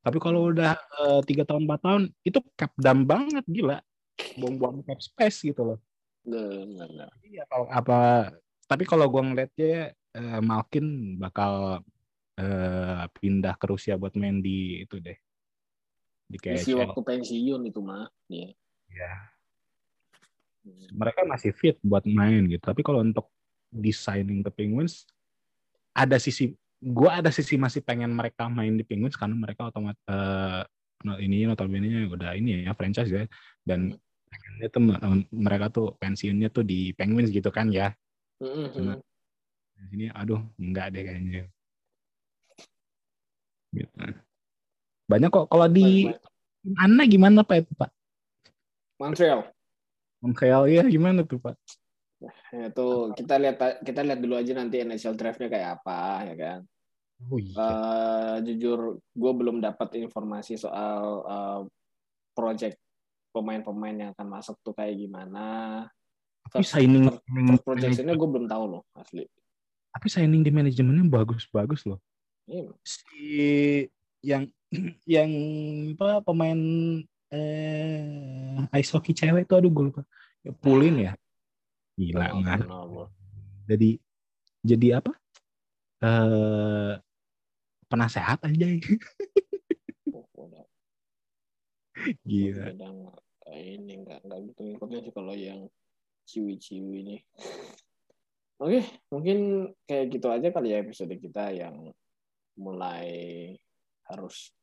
Tapi 0.04 0.20
kalau 0.20 0.52
udah 0.52 0.76
eh, 0.76 1.22
tiga 1.24 1.44
uh, 1.44 1.48
tahun 1.48 1.64
empat 1.64 1.80
tahun 1.80 2.04
itu 2.28 2.40
cap 2.60 2.76
dam 2.76 3.08
banget 3.08 3.44
gila. 3.48 3.80
Buang-buang 4.36 4.84
cap 4.84 5.00
space 5.00 5.48
gitu 5.48 5.64
loh. 5.64 5.80
Iya, 7.24 7.44
kalau 7.48 7.72
apa 7.72 8.32
tapi 8.68 8.84
kalau 8.88 9.12
gue 9.12 9.22
ngeliatnya 9.22 9.92
uh, 10.16 10.40
Malkin 10.40 11.20
bakal 11.20 11.84
uh, 12.40 13.06
pindah 13.20 13.56
ke 13.58 13.66
Rusia 13.70 13.98
buat 14.00 14.14
main 14.16 14.40
di 14.40 14.86
itu 14.86 14.98
deh. 15.02 15.18
Di 16.30 16.38
Isi 16.56 16.74
waktu 16.74 16.98
pensiun 16.98 17.62
itu 17.68 17.80
mah 17.84 18.10
dia. 18.26 18.54
Ya. 18.90 19.14
Mereka 20.96 21.28
masih 21.28 21.52
fit 21.52 21.76
buat 21.84 22.08
main 22.08 22.48
gitu. 22.48 22.64
Tapi 22.64 22.82
kalau 22.82 23.04
untuk 23.04 23.30
designing 23.74 24.46
ke 24.46 24.52
Penguins 24.54 25.10
ada 25.94 26.18
sisi 26.22 26.54
gue 26.84 27.10
ada 27.10 27.32
sisi 27.34 27.56
masih 27.56 27.82
pengen 27.82 28.14
mereka 28.14 28.50
main 28.50 28.76
di 28.76 28.86
Penguins 28.86 29.18
karena 29.18 29.34
mereka 29.34 29.72
otomatis 29.72 30.02
uh, 30.10 30.66
ini 31.20 31.48
notabene 31.48 32.06
udah 32.12 32.38
ini 32.38 32.64
ya 32.64 32.74
franchise 32.78 33.12
ya 33.12 33.24
dan 33.66 33.94
hmm 33.94 34.02
itu 34.62 34.80
mereka 35.34 35.70
tuh 35.70 35.94
pensiunnya 36.00 36.50
tuh 36.50 36.66
di 36.66 36.94
Penguins 36.96 37.30
gitu 37.30 37.50
kan 37.54 37.70
ya. 37.70 37.94
Mm-hmm. 38.42 38.68
Cuma 38.74 38.94
di 39.74 39.84
sini 39.92 40.06
aduh 40.10 40.42
enggak 40.58 40.94
deh 40.96 41.04
kayaknya. 41.04 41.44
Gitu. 43.74 43.98
Banyak 45.10 45.30
kok 45.34 45.48
kalau 45.50 45.68
di 45.68 46.08
mana 46.64 47.04
gimana 47.10 47.42
Pak 47.44 47.58
itu 47.66 47.74
Pak? 47.76 47.92
Montreal. 49.02 49.50
Montreal 50.24 50.64
ya 50.72 50.86
gimana 50.88 51.26
tuh 51.26 51.42
Pak? 51.42 51.58
Ya 52.56 52.72
tuh 52.72 53.12
kita 53.18 53.36
lihat 53.36 53.84
kita 53.84 54.00
lihat 54.00 54.20
dulu 54.24 54.40
aja 54.40 54.56
nanti 54.56 54.80
NHL 54.80 55.20
draftnya 55.20 55.52
kayak 55.52 55.70
apa 55.82 56.00
ya 56.32 56.36
kan. 56.40 56.60
Oh, 57.32 57.40
iya. 57.40 57.56
uh, 57.56 58.36
jujur 58.44 59.00
gue 59.00 59.32
belum 59.32 59.64
dapat 59.64 59.96
informasi 59.96 60.60
soal 60.60 61.24
uh, 61.24 61.62
project 62.36 62.76
pemain-pemain 63.32 63.96
yang 63.96 64.10
akan 64.12 64.28
masuk 64.28 64.60
tuh 64.64 64.76
kayak 64.76 65.00
gimana. 65.00 65.46
tapi 66.44 66.68
signing 66.68 67.08
first 67.08 67.64
projectionnya 67.64 68.20
gue 68.20 68.30
belum 68.30 68.52
tahu 68.52 68.64
loh 68.68 68.84
asli 69.00 69.24
tapi 69.94 70.08
signing 70.10 70.42
di 70.42 70.50
manajemennya 70.50 71.06
bagus-bagus 71.06 71.86
loh. 71.86 72.02
Si 72.84 73.88
yang 74.24 74.48
yang 75.08 75.32
apa 75.96 76.24
pemain 76.24 76.60
eh 77.34 78.62
ice 78.78 78.92
hockey 78.94 79.14
cewek 79.14 79.46
itu 79.50 79.54
aduh 79.58 79.72
gue 79.72 79.84
lupa. 79.90 80.02
Ya, 80.44 80.52
Pulin 80.52 80.96
ya? 81.00 81.14
Gila 81.96 82.34
Oh, 82.34 82.40
nggak 82.42 82.60
jadi 83.70 83.90
jadi 84.66 84.88
apa? 85.00 85.12
Eh 86.04 86.94
penasehat 87.88 88.42
aja 88.44 88.66
udah 90.34 90.66
gila. 92.26 92.66
Nggak 92.74 93.60
ini 93.62 93.94
nggak 94.04 94.20
nggak 94.26 94.40
gitu 94.52 94.62
ngikutnya 94.66 95.00
sih 95.06 95.14
kalau 95.14 95.34
yang 95.38 95.70
ciwi-ciwi 96.26 96.96
ini. 97.06 97.18
Oke 98.64 98.80
mungkin 99.12 99.70
kayak 99.90 100.06
gitu 100.14 100.28
aja 100.32 100.48
kali 100.54 100.72
ya 100.72 100.82
episode 100.82 101.14
kita 101.20 101.52
yang 101.52 101.92
mulai 102.60 103.08
harus 104.10 104.54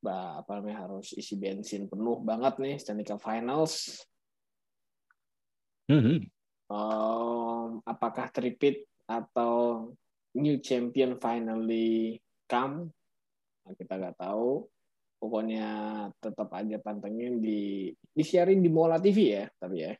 bah, 0.00 0.40
apa 0.40 0.58
namanya 0.58 0.88
harus 0.88 1.12
isi 1.12 1.36
bensin 1.36 1.86
penuh 1.86 2.20
banget 2.24 2.56
nih 2.56 2.74
Stanley 2.80 3.04
Cup 3.04 3.20
Finals 3.20 4.04
Mhm. 5.90 6.30
Um, 6.70 7.82
apakah 7.82 8.30
tripit 8.30 8.86
atau 9.10 9.90
new 10.38 10.62
champion 10.62 11.18
finally 11.18 12.22
come? 12.46 12.94
Nah, 13.66 13.74
kita 13.74 13.98
nggak 13.98 14.22
tahu. 14.22 14.70
Pokoknya 15.20 15.68
tetap 16.22 16.48
aja 16.54 16.78
pantengin 16.78 17.42
di 17.42 17.90
disiarin 18.14 18.62
di 18.62 18.70
Mola 18.70 19.02
TV 19.02 19.18
ya, 19.34 19.44
tapi 19.58 19.82
ya. 19.82 19.92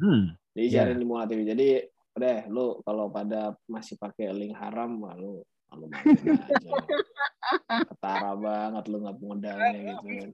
Hmm. 0.00 0.32
Disiarin 0.56 0.98
di 0.98 1.06
Mola 1.06 1.28
TV. 1.28 1.44
Jadi 1.44 1.68
udah 2.16 2.38
lu 2.48 2.80
kalau 2.80 3.12
pada 3.12 3.52
masih 3.68 4.00
pakai 4.00 4.32
link 4.32 4.56
haram, 4.56 4.96
lu 5.20 5.44
lu. 5.72 5.86
Ketara 7.88 8.32
banget 8.36 8.84
lu 8.92 8.96
nggak 9.00 9.18
modalnya 9.20 9.96
gitu. 10.04 10.32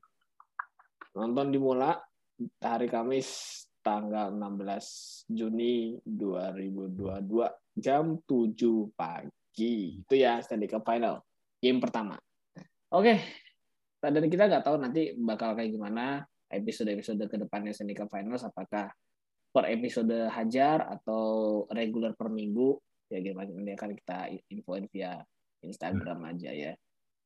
Nonton 1.14 1.46
di 1.50 1.58
Mola 1.58 1.94
hari 2.62 2.88
Kamis 2.88 3.62
tanggal 3.80 4.32
16 4.32 5.30
Juni 5.32 5.96
2022 6.04 7.80
jam 7.80 8.16
7 8.24 8.96
pagi. 8.96 10.00
Itu 10.00 10.14
ya 10.14 10.40
Stanley 10.40 10.68
Cup 10.68 10.84
Final. 10.84 11.24
Game 11.60 11.80
pertama. 11.80 12.16
Oke. 12.92 13.20
Dan 14.00 14.32
kita 14.32 14.48
nggak 14.48 14.64
tahu 14.64 14.76
nanti 14.80 15.12
bakal 15.16 15.52
kayak 15.52 15.76
gimana 15.76 16.24
episode-episode 16.50 17.20
ke 17.28 17.36
depannya 17.36 17.72
Stanley 17.76 17.96
Cup 17.96 18.08
Finals 18.08 18.42
apakah 18.42 18.88
per 19.50 19.66
episode 19.66 20.30
hajar 20.30 20.86
atau 20.86 21.66
regular 21.74 22.14
per 22.14 22.30
minggu 22.30 22.78
ya 23.10 23.18
gimana 23.18 23.50
ini 23.50 23.74
akan 23.74 23.90
kita 23.98 24.18
infoin 24.54 24.86
via 24.88 25.18
Instagram 25.66 26.24
aja 26.30 26.50
ya. 26.54 26.72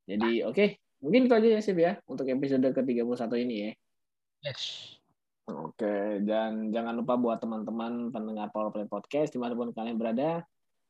Jadi 0.09 0.43
oke, 0.43 0.81
mungkin 1.05 1.29
itu 1.29 1.35
aja 1.37 1.49
ya 1.49 1.61
Sip 1.61 1.79
ya 1.79 2.01
untuk 2.09 2.27
episode 2.27 2.65
ke-31 2.73 3.33
ini 3.45 3.57
ya. 3.57 3.71
Yes. 4.45 4.97
Oke, 5.45 6.25
dan 6.25 6.73
jangan 6.73 6.97
lupa 6.97 7.21
buat 7.21 7.37
teman-teman 7.37 8.09
pendengar 8.09 8.49
Powerplay 8.49 8.89
Podcast 8.89 9.29
di 9.29 9.37
mana 9.37 9.53
pun 9.53 9.77
kalian 9.77 10.01
berada, 10.01 10.41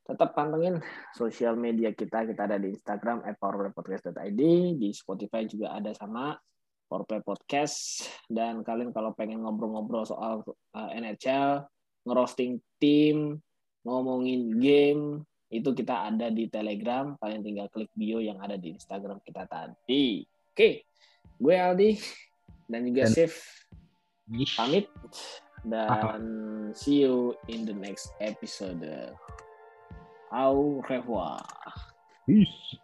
tetap 0.06 0.30
pantengin 0.30 0.78
sosial 1.10 1.58
media 1.58 1.90
kita. 1.90 2.22
Kita 2.22 2.46
ada 2.46 2.62
di 2.62 2.70
Instagram 2.70 3.26
@powerplaypodcast.id, 3.34 4.42
di 4.78 4.94
Spotify 4.94 5.42
juga 5.50 5.74
ada 5.74 5.90
sama 5.90 6.38
Powerplay 6.86 7.26
Podcast. 7.26 8.06
Dan 8.30 8.62
kalian 8.62 8.94
kalau 8.94 9.10
pengen 9.18 9.42
ngobrol-ngobrol 9.42 10.06
soal 10.06 10.46
uh, 10.46 10.90
NHL, 10.94 11.66
ngerosting 12.06 12.62
tim, 12.78 13.42
ngomongin 13.84 14.58
game, 14.58 15.22
itu 15.52 15.70
kita 15.70 16.10
ada 16.10 16.32
di 16.32 16.50
Telegram. 16.50 17.14
Kalian 17.20 17.44
tinggal 17.44 17.68
klik 17.70 17.92
bio 17.94 18.18
yang 18.18 18.40
ada 18.42 18.58
di 18.58 18.74
Instagram 18.74 19.22
kita 19.22 19.46
tadi. 19.46 20.24
Oke, 20.50 20.88
gue 21.38 21.54
Aldi 21.54 21.90
dan 22.66 22.80
juga 22.88 23.04
Dan- 23.06 23.14
Sif 23.14 23.32
pamit 24.56 24.88
dan 25.68 26.20
see 26.72 27.04
you 27.04 27.36
in 27.48 27.64
the 27.68 27.76
next 27.76 28.12
episode. 28.20 28.84
Au 30.32 30.82
revoir. 30.88 31.44
Ish. 32.26 32.83